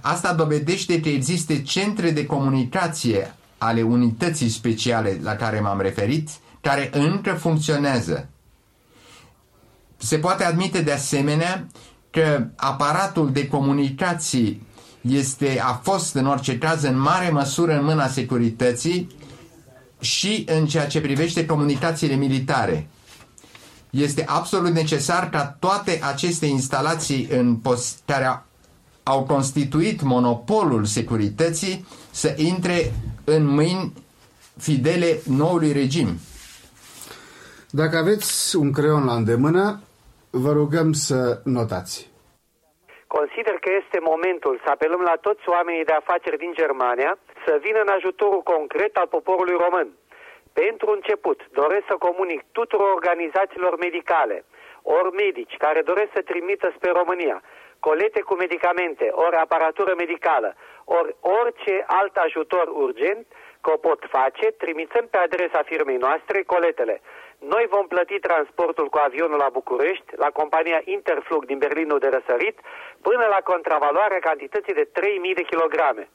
Asta 0.00 0.34
dovedește 0.34 1.00
că 1.00 1.08
există 1.08 1.54
centre 1.54 2.10
de 2.10 2.26
comunicație 2.26 3.34
ale 3.58 3.82
unității 3.82 4.48
speciale 4.48 5.20
la 5.22 5.34
care 5.34 5.60
m-am 5.60 5.80
referit, 5.80 6.28
care 6.60 6.90
încă 6.92 7.32
funcționează. 7.32 8.28
Se 9.96 10.18
poate 10.18 10.44
admite 10.44 10.80
de 10.82 10.92
asemenea 10.92 11.66
că 12.10 12.46
aparatul 12.56 13.32
de 13.32 13.48
comunicații 13.48 14.66
este, 15.00 15.60
a 15.64 15.72
fost 15.72 16.14
în 16.14 16.26
orice 16.26 16.58
caz 16.58 16.82
în 16.82 16.98
mare 16.98 17.30
măsură 17.30 17.78
în 17.78 17.84
mâna 17.84 18.08
securității 18.08 19.22
și 20.04 20.44
în 20.46 20.66
ceea 20.66 20.86
ce 20.86 21.00
privește 21.00 21.46
comunicațiile 21.46 22.14
militare. 22.14 22.86
Este 23.90 24.24
absolut 24.28 24.72
necesar 24.72 25.30
ca 25.30 25.56
toate 25.60 26.00
aceste 26.02 26.46
instalații 26.46 27.28
în 27.30 27.56
care 28.06 28.42
au 29.02 29.22
constituit 29.24 30.02
monopolul 30.02 30.84
securității 30.84 31.86
să 32.10 32.34
intre 32.36 32.92
în 33.24 33.46
mâini 33.46 33.92
fidele 34.58 35.20
noului 35.28 35.72
regim. 35.72 36.08
Dacă 37.70 37.96
aveți 37.96 38.56
un 38.56 38.72
creion 38.72 39.04
la 39.04 39.14
îndemână, 39.14 39.80
vă 40.30 40.52
rugăm 40.52 40.92
să 40.92 41.40
notați. 41.44 42.12
Consider 43.16 43.56
că 43.64 43.70
este 43.82 43.98
momentul 44.12 44.54
să 44.64 44.68
apelăm 44.70 45.02
la 45.10 45.16
toți 45.26 45.44
oamenii 45.56 45.88
de 45.90 45.96
afaceri 46.02 46.42
din 46.44 46.52
Germania 46.60 47.12
să 47.46 47.58
vină 47.60 47.80
în 47.80 47.88
ajutorul 47.88 48.42
concret 48.42 48.96
al 48.96 49.06
poporului 49.06 49.56
român. 49.56 49.88
Pentru 50.52 50.90
început, 50.90 51.40
doresc 51.52 51.84
să 51.86 51.96
comunic 51.98 52.42
tuturor 52.52 52.92
organizațiilor 52.92 53.76
medicale, 53.76 54.44
ori 54.82 55.14
medici 55.14 55.56
care 55.56 55.80
doresc 55.82 56.10
să 56.14 56.22
trimită 56.22 56.72
spre 56.76 56.90
România, 56.90 57.42
colete 57.80 58.20
cu 58.20 58.34
medicamente, 58.34 59.06
ori 59.10 59.36
aparatură 59.36 59.94
medicală, 59.96 60.54
ori 60.84 61.16
orice 61.20 61.84
alt 61.86 62.16
ajutor 62.16 62.66
urgent, 62.68 63.26
că 63.60 63.70
o 63.72 63.76
pot 63.76 64.00
face, 64.10 64.46
trimițând 64.50 65.06
pe 65.08 65.16
adresa 65.16 65.62
firmei 65.62 65.96
noastre 65.96 66.42
coletele. 66.42 67.00
Noi 67.38 67.64
vom 67.70 67.86
plăti 67.86 68.18
transportul 68.18 68.88
cu 68.88 68.98
avionul 68.98 69.38
la 69.38 69.48
București, 69.58 70.16
la 70.16 70.30
compania 70.30 70.80
Interflug 70.84 71.44
din 71.44 71.58
Berlinul 71.58 71.98
de 71.98 72.08
Răsărit, 72.08 72.58
până 73.02 73.26
la 73.34 73.40
contravaloarea 73.44 74.18
cantității 74.18 74.74
de 74.74 74.88
3.000 75.00 75.34
de 75.34 75.42
kilograme. 75.42 76.08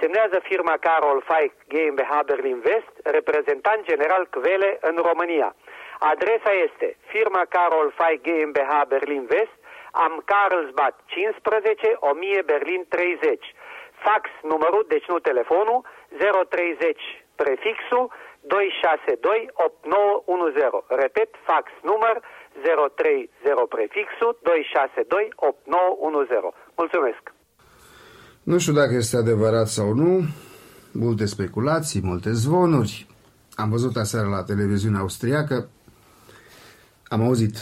Semnează 0.00 0.38
firma 0.42 0.76
Carol 0.80 1.22
Feig 1.28 1.52
GmbH 1.68 2.12
Berlin 2.26 2.62
West, 2.64 2.92
reprezentant 3.02 3.84
general 3.84 4.26
Kvele 4.30 4.78
în 4.80 4.96
România. 4.96 5.54
Adresa 5.98 6.52
este 6.66 6.96
firma 7.06 7.42
Carol 7.48 7.92
Feig 7.96 8.20
GmbH 8.20 8.72
Berlin 8.88 9.26
West, 9.30 9.56
am 10.04 10.22
Carlsbad 10.24 10.94
15, 11.06 11.96
1000 12.00 12.42
Berlin 12.42 12.86
30. 12.88 13.54
Fax 13.92 14.30
numărul, 14.42 14.84
deci 14.88 15.06
nu 15.06 15.18
telefonul, 15.18 15.84
030 16.48 17.24
prefixul 17.36 18.12
262 18.40 19.50
8910. 19.54 20.84
Repet, 20.88 21.30
fax 21.42 21.70
număr 21.82 22.20
030 22.94 23.30
prefixul 23.68 24.38
262 24.42 25.32
8910. 25.36 26.52
Mulțumesc! 26.76 27.35
Nu 28.46 28.58
știu 28.58 28.72
dacă 28.72 28.94
este 28.94 29.16
adevărat 29.16 29.68
sau 29.68 29.94
nu, 29.94 30.26
multe 30.92 31.24
speculații, 31.24 32.00
multe 32.02 32.32
zvonuri. 32.32 33.06
Am 33.54 33.70
văzut 33.70 33.96
aseară 33.96 34.28
la 34.28 34.42
televiziunea 34.42 35.00
austriacă, 35.00 35.68
am 37.08 37.22
auzit 37.22 37.56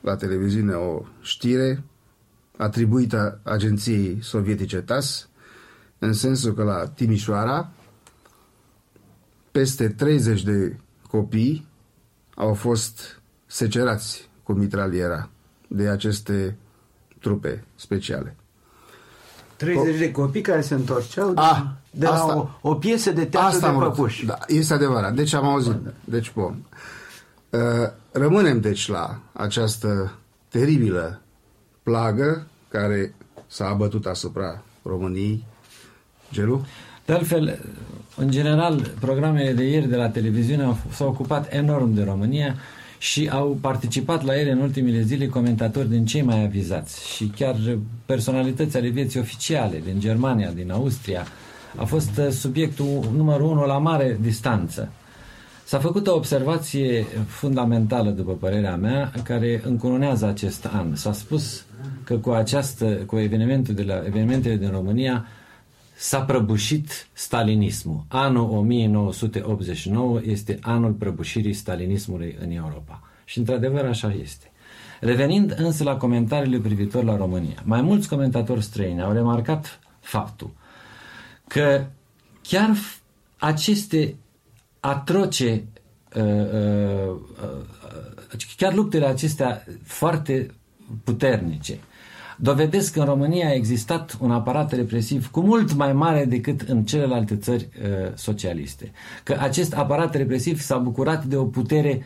la 0.00 0.16
televiziune 0.16 0.74
o 0.74 1.02
știre 1.20 1.84
atribuită 2.56 3.40
agenției 3.42 4.18
sovietice 4.22 4.80
TAS, 4.80 5.28
în 5.98 6.12
sensul 6.12 6.54
că 6.54 6.62
la 6.62 6.88
Timișoara 6.88 7.70
peste 9.50 9.88
30 9.88 10.42
de 10.42 10.76
copii 11.08 11.68
au 12.34 12.54
fost 12.54 13.20
secerați 13.46 14.30
cu 14.42 14.52
mitraliera 14.52 15.30
de 15.68 15.88
aceste 15.88 16.56
trupe 17.20 17.64
speciale. 17.74 18.36
30 19.58 19.98
de 19.98 20.10
copii 20.10 20.40
care 20.40 20.60
se 20.60 20.74
întorceau 20.74 21.32
A, 21.34 21.76
de 21.90 22.06
asta, 22.06 22.26
la 22.26 22.34
o, 22.34 22.48
o 22.60 22.74
piesă 22.74 23.10
de 23.10 23.24
teatru 23.24 23.48
asta 23.48 23.68
de 23.68 23.74
am 23.74 23.80
păpuși. 23.80 24.26
Da, 24.26 24.38
este 24.46 24.74
adevărat. 24.74 25.14
Deci 25.14 25.34
am 25.34 25.44
auzit. 25.44 25.76
Deci, 26.04 26.32
bun. 26.34 26.56
Uh, 27.50 27.60
rămânem, 28.10 28.60
deci, 28.60 28.88
la 28.88 29.18
această 29.32 30.12
teribilă 30.48 31.20
plagă 31.82 32.46
care 32.68 33.14
s-a 33.46 33.68
abătut 33.68 34.06
asupra 34.06 34.62
României. 34.82 35.44
Gelu? 36.32 36.64
De 37.04 37.12
altfel, 37.12 37.58
în 38.16 38.30
general, 38.30 38.92
programele 39.00 39.52
de 39.52 39.62
ieri 39.62 39.88
de 39.88 39.96
la 39.96 40.08
televiziune 40.08 40.76
s-au 40.92 41.08
ocupat 41.08 41.52
enorm 41.52 41.94
de 41.94 42.02
România 42.02 42.54
și 42.98 43.28
au 43.32 43.58
participat 43.60 44.24
la 44.24 44.40
ele 44.40 44.50
în 44.50 44.58
ultimele 44.58 45.02
zile 45.02 45.26
comentatori 45.26 45.88
din 45.88 46.06
cei 46.06 46.22
mai 46.22 46.44
avizați 46.44 47.14
și 47.14 47.24
chiar 47.36 47.56
personalități 48.06 48.76
ale 48.76 48.88
vieții 48.88 49.20
oficiale 49.20 49.82
din 49.84 50.00
Germania, 50.00 50.50
din 50.50 50.70
Austria. 50.70 51.26
A 51.76 51.84
fost 51.84 52.20
subiectul 52.30 53.12
numărul 53.16 53.50
unu 53.50 53.66
la 53.66 53.78
mare 53.78 54.18
distanță. 54.20 54.90
S-a 55.64 55.78
făcut 55.78 56.06
o 56.06 56.14
observație 56.14 57.06
fundamentală, 57.26 58.10
după 58.10 58.32
părerea 58.32 58.76
mea, 58.76 59.12
care 59.24 59.62
încununează 59.64 60.26
acest 60.26 60.68
an. 60.72 60.94
S-a 60.94 61.12
spus 61.12 61.64
că 62.04 62.14
cu, 62.14 62.30
această, 62.30 62.84
cu 62.84 63.18
evenimentul 63.18 63.74
de 63.74 63.82
la, 63.82 64.02
evenimentele 64.06 64.56
din 64.56 64.70
România 64.70 65.26
s-a 65.98 66.20
prăbușit 66.20 67.08
stalinismul. 67.12 68.04
Anul 68.08 68.50
1989 68.50 70.20
este 70.24 70.58
anul 70.62 70.92
prăbușirii 70.92 71.52
stalinismului 71.52 72.36
în 72.40 72.50
Europa. 72.50 73.02
Și 73.24 73.38
într-adevăr 73.38 73.84
așa 73.84 74.14
este. 74.20 74.50
Revenind 75.00 75.54
însă 75.58 75.84
la 75.84 75.96
comentariile 75.96 76.58
privitor 76.58 77.04
la 77.04 77.16
România, 77.16 77.62
mai 77.64 77.82
mulți 77.82 78.08
comentatori 78.08 78.62
străini 78.62 79.02
au 79.02 79.12
remarcat 79.12 79.80
faptul 80.00 80.50
că 81.46 81.84
chiar 82.42 82.76
aceste 83.38 84.14
atroce, 84.80 85.64
uh, 86.16 86.22
uh, 86.22 87.14
uh, 88.32 88.46
chiar 88.56 88.74
luptele 88.74 89.06
acestea 89.06 89.64
foarte 89.82 90.50
puternice, 91.04 91.78
dovedesc 92.40 92.92
că 92.92 93.00
în 93.00 93.06
România 93.06 93.48
a 93.48 93.54
existat 93.54 94.16
un 94.20 94.30
aparat 94.30 94.72
represiv 94.72 95.30
cu 95.30 95.40
mult 95.40 95.74
mai 95.74 95.92
mare 95.92 96.24
decât 96.24 96.60
în 96.60 96.84
celelalte 96.84 97.36
țări 97.36 97.68
uh, 97.82 98.12
socialiste. 98.14 98.90
Că 99.22 99.36
acest 99.40 99.74
aparat 99.74 100.14
represiv 100.14 100.60
s-a 100.60 100.76
bucurat 100.76 101.24
de 101.24 101.36
o 101.36 101.44
putere 101.44 102.02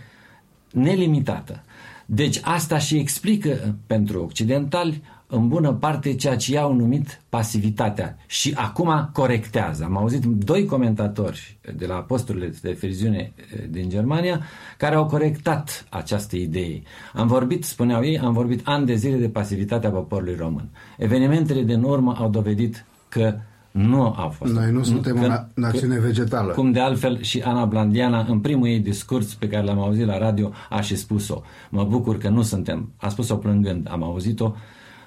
nelimitată. 0.71 1.63
Deci 2.07 2.41
asta 2.43 2.79
și 2.79 2.97
explică 2.97 3.77
pentru 3.87 4.23
occidentali 4.23 5.03
în 5.35 5.49
bună 5.49 5.73
parte 5.73 6.15
ceea 6.15 6.37
ce 6.37 6.53
i-au 6.53 6.75
numit 6.75 7.21
pasivitatea 7.29 8.17
și 8.27 8.53
acum 8.57 9.11
corectează. 9.13 9.85
Am 9.85 9.97
auzit 9.97 10.25
doi 10.25 10.65
comentatori 10.65 11.59
de 11.77 11.87
la 11.87 11.95
posturile 11.95 12.47
de 12.47 12.59
televiziune 12.61 13.33
eh, 13.37 13.65
din 13.71 13.89
Germania 13.89 14.41
care 14.79 14.95
au 14.95 15.07
corectat 15.07 15.87
această 15.91 16.37
idee. 16.37 16.83
Am 17.15 17.27
vorbit, 17.27 17.65
spuneau 17.65 18.05
ei, 18.05 18.19
am 18.19 18.33
vorbit 18.33 18.61
ani 18.65 18.87
de 18.87 18.95
zile 18.95 19.17
de 19.17 19.29
pasivitatea 19.29 19.91
poporului 19.91 20.35
român. 20.35 20.69
Evenimentele 20.99 21.63
din 21.63 21.83
urmă 21.83 22.15
au 22.19 22.29
dovedit 22.29 22.85
că 23.09 23.35
nu 23.71 24.03
au 24.03 24.29
fost. 24.29 24.53
Noi 24.53 24.71
nu 24.71 24.83
suntem 24.83 25.21
că, 25.21 25.27
o 25.27 25.61
națiune 25.61 25.99
vegetală. 25.99 26.53
Cum 26.53 26.73
de 26.73 26.81
altfel 26.81 27.23
și 27.23 27.41
Ana 27.41 27.65
Blandiana, 27.65 28.27
în 28.29 28.41
primul 28.41 28.67
ei 28.67 28.79
discurs 28.79 29.35
pe 29.35 29.49
care 29.49 29.65
l-am 29.65 29.79
auzit 29.79 30.07
la 30.07 30.19
radio, 30.19 30.53
a 30.71 30.81
și 30.81 30.97
spus-o. 30.97 31.43
Mă 31.71 31.85
bucur 31.85 32.19
că 32.19 32.29
nu 32.29 32.43
suntem, 32.43 32.93
a 32.97 33.09
spus-o 33.09 33.37
plângând, 33.37 33.89
am 33.91 34.03
auzit-o, 34.03 34.55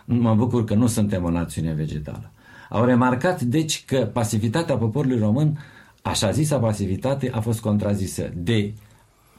mă 0.05 0.35
bucur 0.35 0.63
că 0.63 0.73
nu 0.73 0.87
suntem 0.87 1.23
o 1.23 1.29
națiune 1.29 1.73
vegetală. 1.73 2.31
Au 2.69 2.85
remarcat, 2.85 3.41
deci, 3.41 3.83
că 3.85 3.97
pasivitatea 4.13 4.77
poporului 4.77 5.19
român, 5.19 5.59
așa 6.01 6.31
zisa 6.31 6.57
pasivitate, 6.57 7.31
a 7.33 7.39
fost 7.39 7.59
contrazisă 7.59 8.31
de 8.35 8.73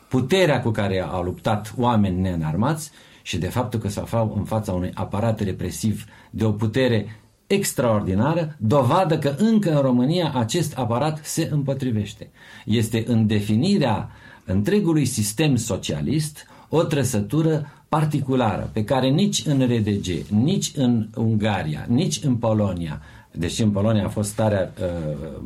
puterea 0.09 0.62
cu 0.62 0.71
care 0.71 1.01
au 1.01 1.23
luptat 1.23 1.75
oameni 1.77 2.21
neînarmați 2.21 2.91
și 3.23 3.39
de 3.39 3.49
faptul 3.49 3.81
că 3.81 3.89
se 3.89 4.01
aflau 4.01 4.35
în 4.37 4.45
fața 4.45 4.73
unui 4.73 4.91
aparat 4.95 5.41
represiv 5.41 6.05
de 6.31 6.45
o 6.45 6.53
putere 6.53 7.21
extraordinară, 7.47 8.57
dovadă 8.59 9.19
că 9.19 9.35
încă 9.39 9.75
în 9.75 9.81
România 9.81 10.33
acest 10.35 10.79
aparat 10.79 11.21
se 11.25 11.49
împotrivește. 11.51 12.31
Este 12.64 13.05
în 13.07 13.27
definirea 13.27 14.11
întregului 14.45 15.05
sistem 15.05 15.57
socialist 15.57 16.47
o 16.69 16.83
trăsătură 16.83 17.76
particulară 17.89 18.70
pe 18.72 18.84
care 18.84 19.09
nici 19.09 19.43
în 19.47 19.61
RDG, 19.61 20.07
nici 20.28 20.72
în 20.76 21.07
Ungaria, 21.14 21.87
nici 21.89 22.20
în 22.24 22.34
Polonia, 22.34 23.01
deși 23.30 23.62
în 23.62 23.70
Polonia 23.70 24.05
a 24.05 24.09
fost 24.09 24.30
starea 24.30 24.72
uh, 24.80 25.39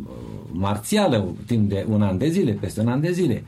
marțială 0.53 1.35
timp 1.47 1.69
de 1.69 1.87
un 1.91 2.03
an 2.03 2.19
de 2.19 2.29
zile, 2.29 2.53
peste 2.53 2.81
un 2.81 2.89
an 2.89 3.01
de 3.01 3.13
zile. 3.13 3.45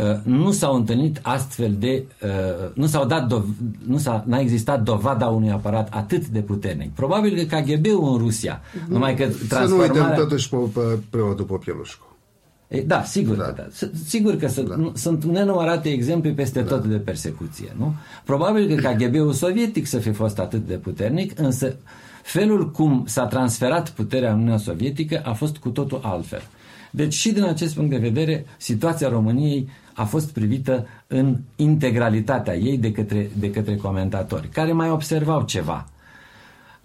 Uh, 0.00 0.18
nu 0.22 0.52
s-au 0.52 0.74
întâlnit 0.74 1.18
astfel 1.22 1.76
de 1.78 2.04
uh, 2.22 2.30
nu 2.74 2.86
s-au 2.86 3.06
dat 3.06 3.26
dov- 3.26 3.56
nu 3.86 3.98
s-a, 3.98 4.24
n-a 4.26 4.38
existat 4.38 4.82
dovada 4.82 5.26
unui 5.26 5.50
aparat 5.50 5.88
atât 5.90 6.26
de 6.26 6.40
puternic. 6.40 6.90
Probabil 6.90 7.44
că 7.44 7.56
KGB-ul 7.56 8.12
în 8.12 8.18
Rusia, 8.18 8.60
numai 8.88 9.14
că 9.14 9.22
Să 9.22 9.28
nu 9.28 9.38
uităm 9.40 9.48
transformarea 9.48 10.16
totuși 10.16 10.48
pe, 10.48 10.56
pe 10.74 10.98
preotul 11.10 11.44
Popielușcu. 11.44 12.13
E, 12.74 12.80
Da, 12.82 13.02
sigur 13.02 13.36
da. 13.36 13.44
că 13.44 13.52
da. 13.56 13.66
S- 13.72 14.06
Sigur 14.08 14.36
că 14.36 14.48
sunt, 14.48 14.74
nu, 14.76 14.92
sunt 14.94 15.24
nenumărate 15.24 15.88
exemple 15.88 16.30
peste 16.30 16.60
da. 16.60 16.68
tot 16.68 16.84
de 16.84 16.96
persecuție, 16.96 17.72
nu? 17.78 17.94
Probabil 18.24 18.74
că 18.76 18.88
KGB-ul 18.88 19.32
sovietic 19.44 19.86
să 19.86 19.98
fi 19.98 20.10
fost 20.12 20.38
atât 20.38 20.66
de 20.66 20.74
puternic, 20.74 21.38
însă 21.38 21.76
felul 22.22 22.70
cum 22.70 23.02
s-a 23.06 23.26
transferat 23.26 23.90
puterea 23.90 24.30
în 24.30 24.36
Uniunea 24.36 24.56
Sovietică 24.58 25.20
a 25.24 25.32
fost 25.32 25.56
cu 25.56 25.68
totul 25.68 26.00
altfel. 26.02 26.42
Deci 26.90 27.12
și 27.14 27.32
din 27.32 27.42
acest 27.42 27.74
punct 27.74 27.90
de 27.90 27.96
vedere, 27.96 28.46
situația 28.56 29.08
României 29.08 29.68
a 29.94 30.04
fost 30.04 30.30
privită 30.32 30.86
în 31.06 31.36
integralitatea 31.56 32.56
ei 32.56 32.78
de 32.78 32.92
către, 32.92 33.30
de 33.38 33.50
către 33.50 33.76
comentatori, 33.76 34.48
care 34.48 34.72
mai 34.72 34.90
observau 34.90 35.42
ceva. 35.42 35.88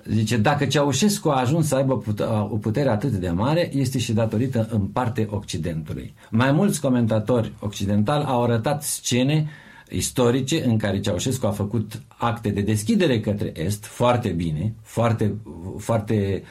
Zice, 0.05 0.37
dacă 0.37 0.65
Ceaușescu 0.65 1.29
a 1.29 1.39
ajuns 1.39 1.67
să 1.67 1.75
aibă 1.75 1.97
pute- 1.97 2.23
o 2.49 2.55
putere 2.57 2.89
atât 2.89 3.11
de 3.11 3.29
mare, 3.29 3.69
este 3.75 3.97
și 3.99 4.13
datorită 4.13 4.67
în 4.71 4.81
parte 4.81 5.27
Occidentului. 5.29 6.13
Mai 6.29 6.51
mulți 6.51 6.81
comentatori 6.81 7.53
occidentali 7.59 8.23
au 8.27 8.43
arătat 8.43 8.83
scene 8.83 9.47
istorice 9.89 10.65
în 10.65 10.77
care 10.77 10.99
Ceaușescu 10.99 11.45
a 11.47 11.51
făcut 11.51 12.01
acte 12.17 12.49
de 12.49 12.61
deschidere 12.61 13.19
către 13.19 13.51
Est 13.55 13.85
foarte 13.85 14.29
bine, 14.29 14.73
foarte, 14.81 15.33
foarte 15.77 16.43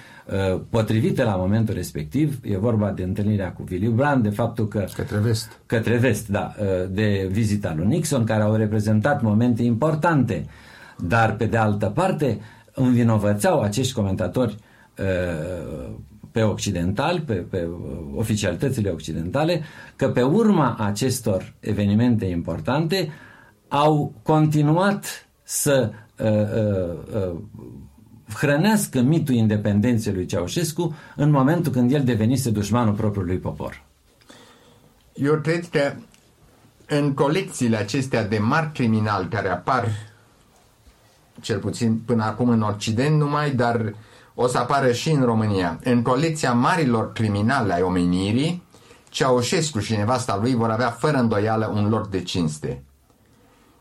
uh, 0.54 0.60
potrivite 0.70 1.22
la 1.22 1.36
momentul 1.36 1.74
respectiv. 1.74 2.40
E 2.42 2.56
vorba 2.58 2.90
de 2.90 3.02
întâlnirea 3.02 3.52
cu 3.52 3.64
Willy 3.70 3.88
Brandt, 3.88 4.22
de 4.22 4.28
faptul 4.30 4.68
că 4.68 4.84
Către 4.94 5.16
vest. 5.18 5.58
către 5.66 5.96
vest, 5.96 6.28
da, 6.28 6.54
de 6.90 7.28
vizita 7.30 7.74
lui 7.76 7.86
Nixon, 7.86 8.24
care 8.24 8.42
au 8.42 8.54
reprezentat 8.54 9.22
momente 9.22 9.62
importante. 9.62 10.46
Dar, 11.00 11.34
pe 11.36 11.46
de 11.46 11.56
altă 11.56 11.86
parte, 11.86 12.38
învinovățeau 12.78 13.60
acești 13.60 13.92
comentatori 13.92 14.56
uh, 14.98 15.90
pe 16.32 16.42
occidentali, 16.42 17.20
pe, 17.20 17.34
pe 17.34 17.64
uh, 17.64 17.78
oficialitățile 18.16 18.90
occidentale, 18.90 19.62
că 19.96 20.08
pe 20.08 20.22
urma 20.22 20.76
acestor 20.78 21.54
evenimente 21.60 22.24
importante 22.24 23.10
au 23.68 24.12
continuat 24.22 25.28
să 25.42 25.90
uh, 26.18 26.26
uh, 26.26 27.32
uh, 27.32 27.36
hrănească 28.34 29.00
mitul 29.00 29.34
independenței 29.34 30.12
lui 30.12 30.26
Ceaușescu 30.26 30.96
în 31.16 31.30
momentul 31.30 31.72
când 31.72 31.92
el 31.92 32.04
devenise 32.04 32.50
dușmanul 32.50 32.94
propriului 32.94 33.38
popor. 33.38 33.82
Eu 35.14 35.34
cred 35.40 35.66
că 35.66 35.92
în 36.86 37.14
colecțiile 37.14 37.76
acestea 37.76 38.26
de 38.26 38.38
mari 38.38 38.72
criminali 38.72 39.28
care 39.28 39.48
apar, 39.48 39.88
cel 41.40 41.58
puțin 41.58 42.00
până 42.06 42.24
acum 42.24 42.48
în 42.48 42.62
Occident 42.62 43.18
numai, 43.18 43.50
dar 43.50 43.94
o 44.34 44.46
să 44.46 44.58
apară 44.58 44.92
și 44.92 45.10
în 45.10 45.24
România, 45.24 45.78
în 45.84 46.02
colecția 46.02 46.52
marilor 46.52 47.12
criminali 47.12 47.72
ai 47.72 47.82
omenirii, 47.82 48.66
Ceaușescu 49.08 49.78
și 49.78 49.96
nevasta 49.96 50.36
lui 50.36 50.54
vor 50.54 50.70
avea 50.70 50.90
fără 50.90 51.16
îndoială 51.16 51.70
un 51.74 51.88
loc 51.88 52.08
de 52.08 52.22
cinste. 52.22 52.82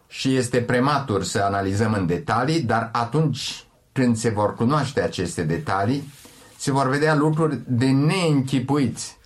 Și 0.07 0.35
este 0.35 0.61
prematur 0.61 1.23
să 1.23 1.39
analizăm 1.39 1.93
în 1.93 2.05
detalii, 2.05 2.61
dar 2.61 2.89
atunci 2.91 3.65
când 3.91 4.17
se 4.17 4.29
vor 4.29 4.55
cunoaște 4.55 5.01
aceste 5.01 5.43
detalii, 5.43 6.13
se 6.57 6.71
vor 6.71 6.89
vedea 6.89 7.15
lucruri 7.15 7.59
de 7.67 7.85
neînchipuiți. 7.85 9.17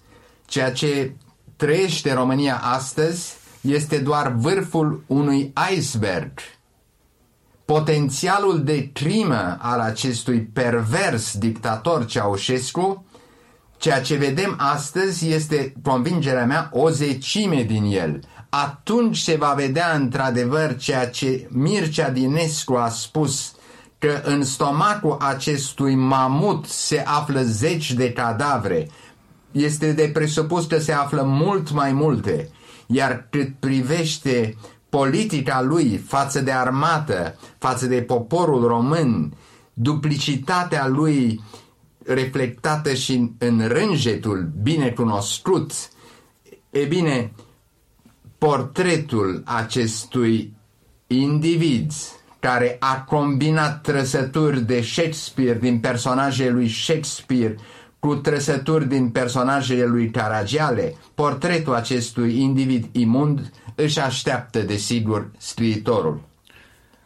Ceea 0.46 0.72
ce 0.72 1.16
trăiește 1.56 2.14
România 2.14 2.60
astăzi 2.64 3.34
este 3.62 3.98
doar 3.98 4.32
vârful 4.32 5.04
unui 5.08 5.54
iceberg. 5.78 6.32
Potențialul 7.66 8.64
de 8.64 8.90
crimă 8.94 9.58
al 9.60 9.80
acestui 9.80 10.42
pervers 10.42 11.38
dictator 11.38 12.06
Ceaușescu, 12.06 13.06
ceea 13.78 14.02
ce 14.02 14.16
vedem 14.16 14.56
astăzi 14.58 15.30
este, 15.30 15.74
convingerea 15.84 16.46
mea, 16.46 16.70
o 16.74 16.90
zecime 16.90 17.64
din 17.64 17.84
el. 17.84 18.20
Atunci 18.50 19.18
se 19.18 19.36
va 19.36 19.54
vedea 19.54 19.94
într-adevăr 19.94 20.78
ceea 20.78 21.10
ce 21.10 21.48
Mircea 21.50 22.10
Dinescu 22.10 22.74
a 22.74 22.90
spus, 22.90 23.54
că 23.98 24.22
în 24.24 24.44
stomacul 24.44 25.18
acestui 25.20 25.96
mamut 25.96 26.66
se 26.66 27.04
află 27.06 27.42
zeci 27.42 27.94
de 27.94 28.14
cadavre, 28.14 28.88
este 29.52 29.92
de 29.92 30.10
presupus 30.14 30.66
că 30.66 30.80
se 30.80 30.92
află 30.92 31.22
mult 31.22 31.72
mai 31.72 31.92
multe, 31.92 32.50
iar 32.88 33.28
cât 33.30 33.60
privește 33.60 34.58
politica 34.92 35.62
lui 35.62 35.98
față 35.98 36.42
de 36.42 36.52
armată, 36.52 37.36
față 37.58 37.86
de 37.86 38.02
poporul 38.02 38.68
român, 38.68 39.34
duplicitatea 39.74 40.88
lui 40.88 41.42
reflectată 42.06 42.94
și 42.94 43.14
în, 43.14 43.32
în 43.38 43.68
rânjetul 43.68 44.52
bine 44.62 44.90
cunoscut, 44.90 45.72
e 46.70 46.86
bine, 46.86 47.34
portretul 48.38 49.42
acestui 49.46 50.54
individ 51.08 51.92
care 52.40 52.78
a 52.80 53.02
combinat 53.02 53.82
trăsături 53.82 54.62
de 54.62 54.82
Shakespeare 54.82 55.60
din 55.60 55.80
personajele 55.80 56.50
lui 56.50 56.70
Shakespeare 56.70 57.56
cu 58.02 58.16
trăsături 58.16 58.88
din 58.88 59.10
personajele 59.10 59.86
lui 59.86 60.10
Caragiale, 60.10 60.96
portretul 61.16 61.74
acestui 61.74 62.42
individ 62.42 62.86
imund 62.92 63.52
își 63.76 64.00
așteaptă, 64.00 64.60
desigur, 64.60 65.32
scriitorul. 65.38 66.22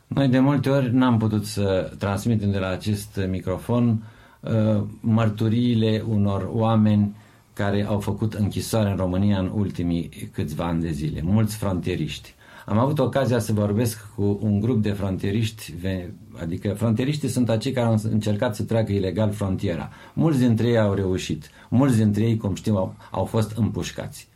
Noi 0.08 0.28
de 0.28 0.40
multe 0.40 0.70
ori 0.70 0.94
n-am 0.94 1.18
putut 1.18 1.46
să 1.46 1.92
transmitem 2.00 2.52
de 2.52 2.58
la 2.58 2.70
acest 2.70 3.20
microfon 3.30 4.04
uh, 4.40 4.84
mărturiile 5.00 6.04
unor 6.08 6.50
oameni 6.52 7.16
care 7.54 7.86
au 7.86 8.00
făcut 8.00 8.34
închisoare 8.34 8.90
în 8.90 8.96
România 8.96 9.40
în 9.40 9.52
ultimii 9.54 10.30
câțiva 10.34 10.66
ani 10.66 10.82
de 10.82 10.92
zile, 10.92 11.22
mulți 11.24 11.56
frontieriști. 11.56 12.35
Am 12.66 12.78
avut 12.78 13.00
ocazia 13.00 13.40
să 13.40 13.54
vorbesc 13.54 14.06
cu 14.16 14.40
un 14.42 14.60
grup 14.60 14.82
de 14.82 14.92
frontieriști, 14.92 15.74
ve- 15.82 16.12
adică 16.42 16.74
frontieriștii 16.78 17.30
sunt 17.30 17.50
acei 17.50 17.72
care 17.72 17.88
au 17.88 18.00
încercat 18.12 18.56
să 18.56 18.64
treacă 18.64 18.92
ilegal 18.92 19.32
frontiera. 19.32 19.90
Mulți 20.14 20.40
dintre 20.40 20.68
ei 20.68 20.80
au 20.80 20.94
reușit, 20.94 21.50
mulți 21.70 21.98
dintre 21.98 22.24
ei, 22.24 22.38
cum 22.38 22.56
știu, 22.56 22.76
au, 22.76 22.96
au 23.12 23.26
fost 23.26 23.58
împușcați. 23.58 24.28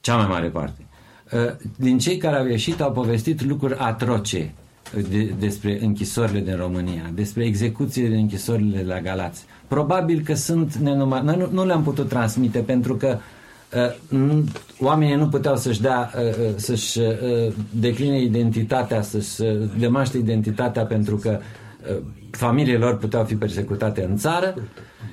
Cea 0.00 0.16
mai 0.16 0.26
mare 0.26 0.48
parte. 0.48 0.86
Uh, 1.32 1.40
Din 1.76 1.98
cei 1.98 2.16
care 2.16 2.36
au 2.36 2.46
ieșit 2.46 2.80
au 2.80 2.92
povestit 2.92 3.42
lucruri 3.44 3.76
atroce 3.78 4.52
de, 5.10 5.34
despre 5.38 5.78
închisorile 5.84 6.40
din 6.40 6.56
România, 6.56 7.10
despre 7.14 7.44
execuțiile 7.44 8.08
din 8.08 8.16
închisorile 8.18 8.82
la 8.82 9.00
Galați. 9.00 9.44
Probabil 9.68 10.20
că 10.24 10.34
sunt 10.34 10.74
nenumăr... 10.74 11.20
Noi 11.20 11.36
nu, 11.36 11.48
nu 11.52 11.64
le-am 11.66 11.82
putut 11.82 12.08
transmite 12.08 12.58
pentru 12.58 12.96
că 12.96 13.06
uh, 13.06 13.14
nu- 13.16 13.20
oamenii 14.80 15.14
nu 15.14 15.28
puteau 15.28 15.56
să-și 15.56 15.80
dea, 15.80 16.10
uh, 16.16 16.22
uh, 16.22 16.52
să-și 16.56 16.98
uh, 16.98 17.52
decline 17.70 18.20
identitatea, 18.20 19.02
să-și 19.02 19.40
uh, 19.40 19.68
demaște 19.78 20.18
identitatea 20.18 20.84
pentru 20.84 21.16
că 21.16 21.38
uh, 21.90 21.96
familiile 22.30 22.78
lor 22.78 22.96
puteau 22.96 23.24
fi 23.24 23.34
persecutate 23.34 24.04
în 24.04 24.16
țară 24.16 24.54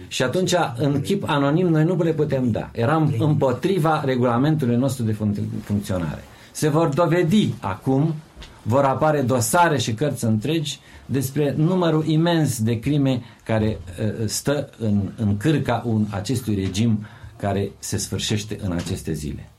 și 0.08 0.24
atunci 0.24 0.54
în 0.78 1.02
chip 1.02 1.24
anonim 1.28 1.68
noi 1.68 1.84
nu 1.84 2.04
le 2.04 2.14
putem 2.14 2.52
da. 2.52 2.70
Eram 2.72 3.14
împotriva 3.20 4.02
regulamentului 4.06 4.76
nostru 4.76 5.04
de 5.04 5.14
funcț- 5.14 5.64
funcționare. 5.64 6.24
Se 6.52 6.70
vor 6.70 6.88
dovedi 6.88 7.54
acum, 7.60 8.14
vor 8.62 8.84
apare 8.84 9.22
dosare 9.22 9.78
și 9.78 9.94
cărți 9.94 10.26
întregi 10.26 10.80
despre 11.06 11.54
numărul 11.58 12.06
imens 12.08 12.62
de 12.62 12.80
crime 12.80 13.22
care 13.44 13.80
uh, 14.00 14.28
stă 14.28 14.70
în, 14.80 15.02
în 15.18 15.38
cârca 15.38 15.84
un, 15.86 16.06
acestui 16.10 16.56
regim 16.56 17.06
care 17.42 17.72
se 17.80 17.98
sfârșește 17.98 18.58
în 18.62 18.72
aceste 18.72 19.14
zile. 19.14 19.50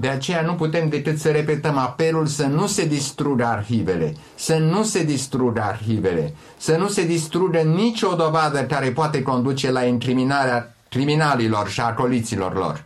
De 0.00 0.08
aceea 0.08 0.40
nu 0.42 0.54
putem 0.54 0.88
decât 0.88 1.18
să 1.18 1.30
repetăm 1.30 1.78
apelul 1.78 2.26
să 2.26 2.46
nu 2.46 2.66
se 2.66 2.86
distrugă 2.86 3.44
arhivele, 3.44 4.14
să 4.34 4.58
nu 4.58 4.82
se 4.82 5.04
distrugă 5.04 5.60
arhivele, 5.60 6.34
să 6.56 6.76
nu 6.76 6.88
se 6.88 7.06
distrugă 7.06 7.58
nicio 7.58 8.14
dovadă 8.14 8.64
care 8.64 8.90
poate 8.90 9.22
conduce 9.22 9.70
la 9.70 9.84
incriminarea 9.84 10.76
criminalilor 10.88 11.68
și 11.68 11.80
acoliților 11.80 12.54
lor. 12.54 12.84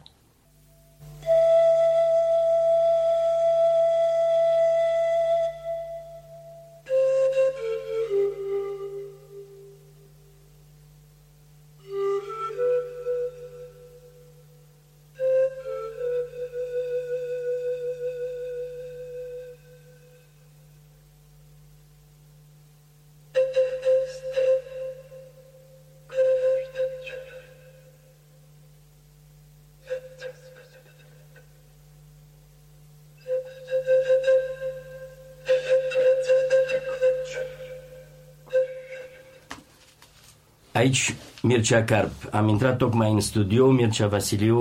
Aici 40.76 41.14
Mircea 41.42 41.82
Carp. 41.84 42.12
Am 42.32 42.48
intrat 42.48 42.76
tocmai 42.76 43.10
în 43.10 43.20
studio, 43.20 43.70
Mircea 43.70 44.06
Vasiliu, 44.06 44.60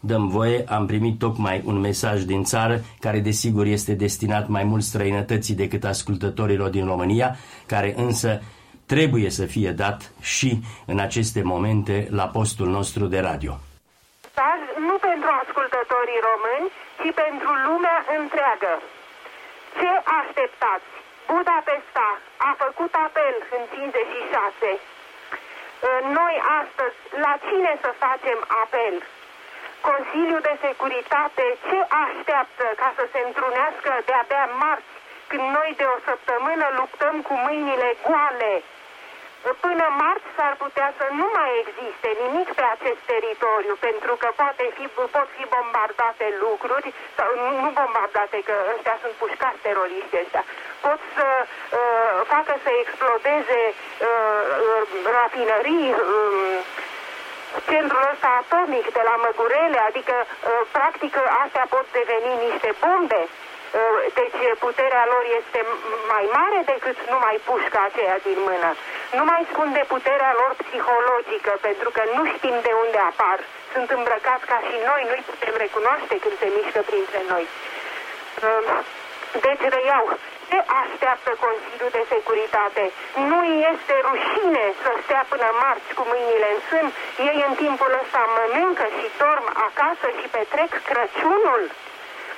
dăm 0.00 0.28
voie, 0.28 0.64
am 0.68 0.86
primit 0.86 1.18
tocmai 1.18 1.62
un 1.64 1.78
mesaj 1.80 2.18
din 2.22 2.42
țară, 2.44 2.76
care 3.00 3.18
desigur 3.18 3.64
este 3.66 3.92
destinat 3.92 4.48
mai 4.48 4.64
mult 4.64 4.82
străinătății 4.82 5.54
decât 5.54 5.84
ascultătorilor 5.84 6.68
din 6.68 6.86
România, 6.92 7.28
care 7.66 7.94
însă 7.96 8.30
trebuie 8.86 9.30
să 9.38 9.44
fie 9.54 9.70
dat 9.70 10.12
și 10.20 10.50
în 10.86 10.98
aceste 10.98 11.40
momente 11.42 11.96
la 12.10 12.26
postul 12.36 12.68
nostru 12.78 13.04
de 13.06 13.20
radio. 13.30 13.52
Nu 14.88 14.96
pentru 15.10 15.30
ascultătorii 15.42 16.20
români, 16.30 16.66
ci 17.00 17.10
pentru 17.24 17.50
lumea 17.68 17.98
întreagă. 18.18 18.72
Ce 19.78 19.90
așteptați? 20.20 20.90
Budapesta 21.32 22.08
a 22.48 22.50
făcut 22.64 22.92
apel 23.06 23.34
în 23.56 23.62
56. 23.72 24.80
Noi 26.20 26.34
astăzi, 26.60 26.98
la 27.60 27.66
cine 27.66 27.78
să 27.86 27.92
facem 28.06 28.38
apel? 28.62 28.94
Consiliul 29.88 30.42
de 30.48 30.54
Securitate 30.66 31.44
ce 31.68 31.78
așteaptă 32.04 32.66
ca 32.80 32.88
să 32.98 33.04
se 33.12 33.20
întrunească 33.28 33.90
de-abia 34.08 34.46
marți, 34.62 34.94
când 35.30 35.46
noi 35.58 35.70
de 35.80 35.86
o 35.94 35.96
săptămână 36.08 36.66
luptăm 36.80 37.14
cu 37.28 37.34
mâinile 37.46 37.88
goale? 38.06 38.52
Până 39.66 39.86
marți 40.02 40.34
s-ar 40.36 40.54
putea 40.64 40.88
să 40.98 41.06
nu 41.20 41.26
mai 41.38 41.50
existe 41.62 42.08
nimic 42.22 42.48
pe 42.58 42.64
acest 42.74 43.02
teritoriu, 43.12 43.74
pentru 43.88 44.12
că 44.20 44.28
poate 44.40 44.64
fi, 44.76 44.84
pot 45.16 45.28
fi 45.36 45.44
bombardate 45.56 46.26
lucruri, 46.44 46.88
sau 47.16 47.28
nu 47.62 47.70
bombardate, 47.80 48.38
că 48.48 48.54
ăștia 48.74 48.96
sunt 49.02 49.14
pușcați 49.22 49.64
teroriști 49.66 50.18
ăștia, 50.22 50.44
pot 50.84 51.00
să 51.16 51.28
uh, 51.42 52.16
facă 52.32 52.52
să 52.64 52.70
explodeze 52.82 53.60
uh, 53.72 54.80
rafinării, 55.16 55.88
uh, 55.94 56.58
centrul 57.70 58.04
ăsta 58.12 58.30
atomic 58.42 58.86
de 58.96 59.02
la 59.08 59.14
Măgurele, 59.24 59.80
adică 59.90 60.16
uh, 60.24 60.60
practic 60.76 61.12
astea 61.42 61.66
pot 61.74 61.86
deveni 62.00 62.32
niște 62.46 62.70
bombe. 62.82 63.22
Uh, 63.28 63.98
deci 64.18 64.38
puterea 64.66 65.04
lor 65.12 65.24
este 65.40 65.60
mai 66.12 66.24
mare 66.38 66.60
decât 66.72 66.96
numai 67.12 67.36
pușca 67.48 67.80
aceea 67.86 68.18
din 68.28 68.38
mână. 68.48 68.70
Nu 69.18 69.24
mai 69.30 69.42
spun 69.50 69.68
de 69.78 69.84
puterea 69.94 70.32
lor 70.40 70.52
psihologică, 70.62 71.52
pentru 71.68 71.88
că 71.96 72.02
nu 72.16 72.22
știm 72.34 72.56
de 72.66 72.72
unde 72.84 73.00
apar. 73.10 73.38
Sunt 73.74 73.88
îmbrăcați 73.98 74.48
ca 74.52 74.58
și 74.68 74.76
noi, 74.88 75.02
nu-i 75.08 75.28
putem 75.30 75.54
recunoaște 75.64 76.14
când 76.22 76.36
se 76.42 76.48
mișcă 76.56 76.80
printre 76.90 77.20
noi. 77.32 77.44
Uh, 78.46 78.72
deci 79.46 79.64
reiau, 79.76 80.04
ce 80.50 80.58
așteaptă 80.82 81.30
Consiliul 81.46 81.92
de 81.98 82.04
Securitate? 82.14 82.84
Nu 83.30 83.40
este 83.72 83.94
rușine 84.08 84.64
să 84.82 84.90
stea 85.04 85.22
până 85.32 85.48
marți 85.62 85.90
cu 85.98 86.02
mâinile 86.12 86.48
în 86.54 86.60
sân? 86.68 86.86
Ei 87.30 87.38
în 87.48 87.54
timpul 87.62 87.92
ăsta 88.02 88.22
mănâncă 88.36 88.86
și 88.96 89.06
dorm 89.22 89.46
acasă 89.66 90.06
și 90.18 90.26
petrec 90.36 90.70
Crăciunul? 90.90 91.62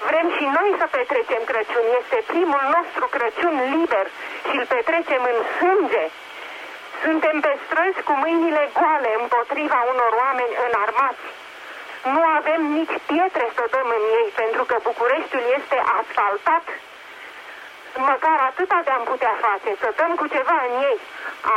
Vrem 0.09 0.27
și 0.37 0.45
noi 0.59 0.71
să 0.81 0.87
petrecem 0.97 1.43
Crăciun. 1.51 1.87
Este 2.01 2.19
primul 2.33 2.65
nostru 2.77 3.05
Crăciun 3.15 3.55
liber 3.75 4.07
și 4.49 4.55
îl 4.61 4.67
petrecem 4.75 5.23
în 5.33 5.39
sânge. 5.57 6.05
Suntem 7.05 7.37
pe 7.45 7.53
străzi 7.65 8.03
cu 8.09 8.13
mâinile 8.25 8.65
goale 8.79 9.11
împotriva 9.23 9.81
unor 9.93 10.13
oameni 10.25 10.59
înarmați. 10.67 11.27
Nu 12.15 12.23
avem 12.39 12.63
nici 12.79 12.97
pietre 13.11 13.47
să 13.57 13.65
dăm 13.75 13.89
în 13.99 14.05
ei, 14.21 14.29
pentru 14.43 14.63
că 14.69 14.77
Bucureștiul 14.89 15.45
este 15.59 15.79
asfaltat 15.99 16.65
măcar 17.97 18.39
atâta 18.51 18.81
de-am 18.85 19.05
putea 19.13 19.35
face, 19.47 19.71
să 19.83 19.89
dăm 19.97 20.13
cu 20.21 20.27
ceva 20.27 20.59
în 20.69 20.75
ei. 20.91 20.99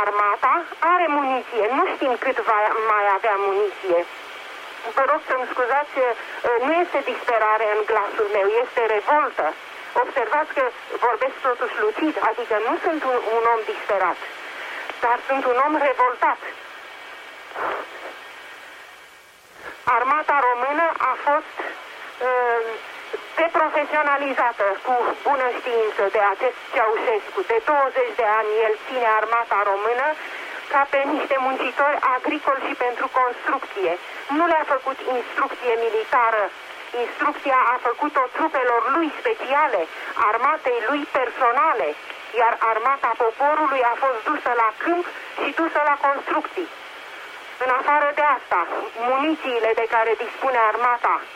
Armata 0.02 0.54
are 0.78 1.06
muniție, 1.18 1.64
nu 1.76 1.84
știm 1.94 2.14
cât 2.24 2.36
va 2.50 2.58
mai 2.92 3.04
avea 3.16 3.36
muniție. 3.46 4.00
Vă 4.94 5.02
rog 5.10 5.20
să-mi 5.28 5.48
scuzați, 5.52 5.96
uh, 5.98 6.10
nu 6.66 6.72
este 6.82 6.98
disperare 7.12 7.66
în 7.76 7.80
glasul 7.90 8.28
meu, 8.36 8.46
este 8.64 8.82
revoltă. 8.94 9.46
Observați 10.04 10.52
că 10.56 10.64
vorbesc 11.06 11.36
totuși 11.48 11.76
lucid, 11.84 12.14
adică 12.30 12.54
nu 12.68 12.74
sunt 12.84 13.00
un, 13.10 13.16
un 13.36 13.42
om 13.54 13.60
disperat, 13.72 14.18
dar 15.04 15.16
sunt 15.28 15.44
un 15.44 15.58
om 15.66 15.74
revoltat. 15.88 16.40
Armata 19.84 20.36
română 20.48 20.86
a 21.10 21.12
fost 21.26 21.56
uh, 22.28 22.60
deprofesionalizată 23.42 24.66
cu 24.86 24.94
bună 25.26 25.48
știință 25.58 26.02
de 26.14 26.22
acest 26.32 26.58
Ceaușescu. 26.74 27.40
De 27.52 27.58
20 27.64 28.20
de 28.20 28.26
ani 28.38 28.50
el 28.66 28.74
ține 28.86 29.08
armata 29.20 29.58
română 29.70 30.06
ca 30.72 30.82
pe 30.92 31.00
niște 31.14 31.36
muncitori 31.46 31.98
agricoli 32.16 32.64
și 32.66 32.74
pentru 32.86 33.06
construcție. 33.20 33.92
Nu 34.36 34.44
le-a 34.52 34.66
făcut 34.74 34.98
instrucție 35.16 35.72
militară. 35.84 36.44
Instrucția 37.04 37.58
a 37.74 37.76
făcut-o 37.88 38.24
trupelor 38.36 38.82
lui 38.94 39.08
speciale, 39.20 39.80
armatei 40.30 40.78
lui 40.88 41.02
personale, 41.18 41.88
iar 42.40 42.52
armata 42.72 43.10
poporului 43.24 43.82
a 43.92 43.94
fost 44.02 44.20
dusă 44.28 44.52
la 44.62 44.68
câmp 44.82 45.06
și 45.40 45.48
dusă 45.60 45.80
la 45.90 45.96
construcții. 46.06 46.68
În 47.64 47.70
afară 47.78 48.08
de 48.18 48.24
asta, 48.36 48.60
munițiile 49.10 49.70
de 49.80 49.86
care 49.94 50.12
dispune 50.24 50.60
armata 50.70 51.14
uh, 51.22 51.35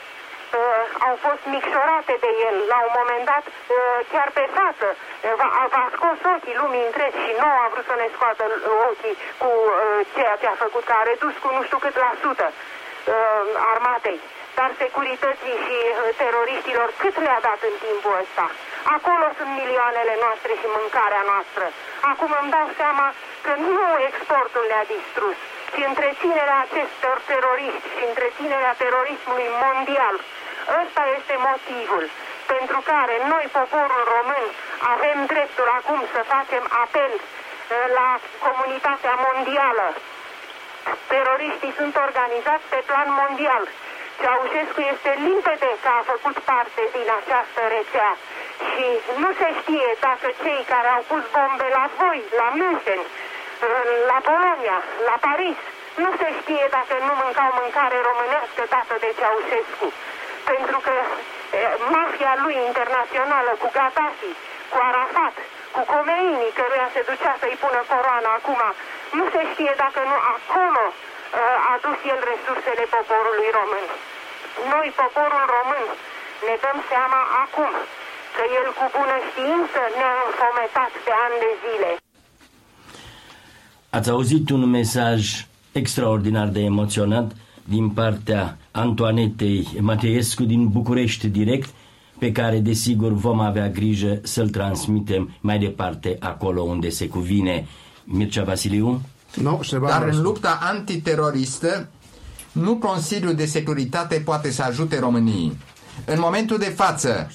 au 1.06 1.14
fost 1.26 1.42
micșorate 1.54 2.14
de 2.24 2.30
el. 2.48 2.56
La 2.72 2.78
un 2.86 2.92
moment 3.00 3.24
dat, 3.32 3.44
uh, 3.46 3.98
chiar 4.12 4.28
pe 4.38 4.44
față, 4.58 4.88
uh, 4.96 5.32
va, 5.40 5.48
va 5.74 5.84
scos 5.96 6.18
ochii 6.34 6.58
lumii 6.60 6.86
întregi 6.88 7.22
și 7.24 7.32
nu 7.42 7.48
a 7.62 7.66
vrut 7.72 7.86
să 7.90 7.96
ne 8.02 8.08
scoată 8.16 8.44
ochii 8.88 9.16
cu 9.42 9.50
uh, 9.64 9.72
ceea 10.14 10.36
ce 10.40 10.46
a 10.46 10.62
făcut, 10.64 10.84
că 10.86 10.94
a 10.96 11.08
redus 11.10 11.34
cu 11.42 11.48
nu 11.56 11.62
știu 11.66 11.78
cât 11.84 11.96
la 12.04 12.12
sută 12.22 12.46
uh, 12.52 13.42
armatei. 13.72 14.18
Dar 14.58 14.70
securității 14.84 15.56
și 15.64 15.78
uh, 15.88 15.96
teroriștilor 16.22 16.88
cât 17.02 17.14
le-a 17.24 17.40
dat 17.48 17.60
în 17.70 17.76
timpul 17.86 18.14
ăsta? 18.22 18.46
Acolo 18.96 19.26
sunt 19.38 19.52
milioanele 19.60 20.14
noastre 20.24 20.52
și 20.60 20.66
mâncarea 20.78 21.22
noastră. 21.32 21.64
Acum 22.12 22.30
îmi 22.40 22.52
dau 22.56 22.66
seama 22.80 23.06
că 23.46 23.52
nu 23.74 23.86
exportul 24.08 24.64
le-a 24.70 24.84
distrus, 24.94 25.36
ci 25.74 25.80
întreținerea 25.92 26.58
acestor 26.66 27.16
teroriști 27.30 27.86
și 27.94 28.02
întreținerea 28.10 28.74
terorismului 28.82 29.48
mondial. 29.64 30.16
Ăsta 30.80 31.02
este 31.18 31.34
motivul 31.50 32.04
pentru 32.54 32.78
care 32.92 33.16
noi, 33.32 33.44
poporul 33.60 34.02
român, 34.14 34.44
avem 34.94 35.18
dreptul 35.32 35.68
acum 35.78 36.00
să 36.14 36.20
facem 36.34 36.64
apel 36.84 37.12
uh, 37.16 37.84
la 37.98 38.08
comunitatea 38.46 39.14
mondială. 39.26 39.86
Teroriștii 41.12 41.76
sunt 41.78 41.94
organizați 42.06 42.66
pe 42.72 42.80
plan 42.88 43.08
mondial. 43.22 43.64
Ceaușescu 44.20 44.80
este 44.94 45.10
limpede 45.28 45.70
că 45.82 45.90
a 45.98 46.08
făcut 46.12 46.36
parte 46.50 46.82
din 46.96 47.08
această 47.20 47.60
rețea 47.76 48.10
și 48.70 48.86
nu 49.22 49.30
se 49.40 49.48
știe 49.60 49.90
dacă 50.06 50.26
cei 50.42 50.62
care 50.72 50.88
au 50.96 51.02
pus 51.10 51.24
bombe 51.36 51.66
la 51.78 51.84
voi, 51.98 52.20
la 52.40 52.48
München, 52.58 53.02
uh, 53.04 53.29
la 54.12 54.18
Polonia, 54.30 54.78
la 55.08 55.16
Paris, 55.26 55.58
nu 56.02 56.10
se 56.20 56.28
știe 56.40 56.66
dacă 56.76 56.94
nu 57.06 57.12
mâncau 57.22 57.50
mâncare 57.62 57.98
românească 58.08 58.62
dată 58.74 58.94
de 59.04 59.10
Ceaușescu 59.18 59.88
pentru 60.50 60.78
că 60.86 60.94
mafia 61.96 62.32
lui 62.44 62.56
internațională 62.68 63.52
cu 63.60 63.68
Gaddafi, 63.76 64.32
cu 64.72 64.76
Arafat, 64.88 65.34
cu 65.74 65.80
Khomeini, 65.90 66.54
căruia 66.58 66.88
se 66.94 67.02
ducea 67.10 67.34
să-i 67.40 67.60
pună 67.62 67.80
coroana 67.92 68.30
acum, 68.38 68.60
nu 69.18 69.24
se 69.34 69.42
știe 69.52 69.72
dacă 69.84 70.00
nu 70.10 70.18
acolo 70.36 70.84
a 71.72 71.74
dus 71.84 71.98
el 72.12 72.20
resursele 72.30 72.84
poporului 72.96 73.50
român. 73.58 73.86
Noi, 74.72 74.88
poporul 75.02 75.44
român, 75.56 75.86
ne 76.46 76.54
dăm 76.64 76.78
seama 76.90 77.20
acum 77.44 77.72
că 78.36 78.44
el 78.60 78.68
cu 78.78 78.86
bună 78.96 79.16
știință 79.28 79.80
ne-a 79.98 80.14
înfometat 80.26 80.92
de 81.06 81.12
ani 81.24 81.36
de 81.44 81.50
zile. 81.62 81.90
Ați 83.90 84.10
auzit 84.10 84.50
un 84.50 84.64
mesaj 84.64 85.46
extraordinar 85.72 86.48
de 86.48 86.60
emoționat 86.60 87.32
din 87.64 87.88
partea 87.88 88.58
Antoanetei 88.70 89.68
Mateiescu 89.80 90.44
din 90.44 90.68
București 90.68 91.28
direct, 91.28 91.70
pe 92.18 92.32
care 92.32 92.58
desigur 92.58 93.12
vom 93.12 93.40
avea 93.40 93.68
grijă 93.68 94.20
să-l 94.22 94.48
transmitem 94.48 95.34
mai 95.40 95.58
departe 95.58 96.16
acolo 96.20 96.62
unde 96.62 96.88
se 96.88 97.08
cuvine. 97.08 97.66
Mircea 98.04 98.44
Vasiliu? 98.44 99.00
Nu, 99.34 99.60
no, 99.70 99.78
Dar 99.86 100.08
în 100.08 100.22
lupta 100.22 100.58
antiteroristă, 100.62 101.88
nu 102.52 102.76
Consiliul 102.76 103.34
de 103.34 103.46
Securitate 103.46 104.22
poate 104.24 104.50
să 104.50 104.62
ajute 104.62 104.98
României. 104.98 105.56
În 106.04 106.18
momentul 106.18 106.58
de 106.58 106.72
față, 106.76 107.30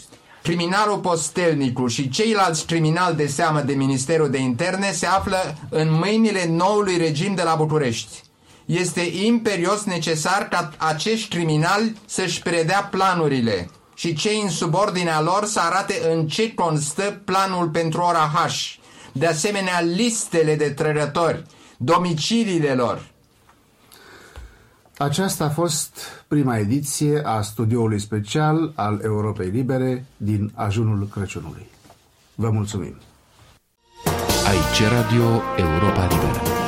criminalul 0.45 0.97
Postelnicu 0.97 1.87
și 1.87 2.09
ceilalți 2.09 2.65
criminali 2.65 3.15
de 3.15 3.27
seamă 3.27 3.61
de 3.61 3.73
Ministerul 3.73 4.29
de 4.29 4.37
Interne 4.37 4.91
se 4.91 5.05
află 5.05 5.57
în 5.69 5.93
mâinile 5.93 6.47
noului 6.49 6.97
regim 6.97 7.35
de 7.35 7.43
la 7.43 7.55
București 7.55 8.23
este 8.65 9.01
imperios 9.01 9.83
necesar 9.83 10.47
ca 10.47 10.71
acești 10.77 11.27
criminali 11.35 11.97
să-și 12.05 12.41
predea 12.41 12.87
planurile 12.91 13.69
și 13.95 14.13
cei 14.13 14.41
în 14.41 14.49
subordinea 14.49 15.21
lor 15.21 15.45
să 15.45 15.59
arate 15.59 16.01
în 16.11 16.27
ce 16.27 16.53
constă 16.53 17.21
planul 17.25 17.69
pentru 17.69 18.01
oraș 18.01 18.31
H. 18.33 18.83
De 19.11 19.25
asemenea, 19.25 19.81
listele 19.81 20.55
de 20.55 20.69
trădători 20.69 21.43
domiciliile 21.77 22.73
lor. 22.73 23.14
Aceasta 24.97 25.43
a 25.43 25.49
fost 25.49 25.97
prima 26.27 26.57
ediție 26.57 27.21
a 27.25 27.41
studioului 27.41 27.99
special 27.99 28.71
al 28.75 28.99
Europei 29.03 29.49
Libere 29.49 30.05
din 30.17 30.51
ajunul 30.53 31.07
Crăciunului. 31.07 31.65
Vă 32.35 32.49
mulțumim! 32.49 32.95
Aici 34.47 34.91
Radio 34.91 35.41
Europa 35.57 36.07
Liberă. 36.07 36.64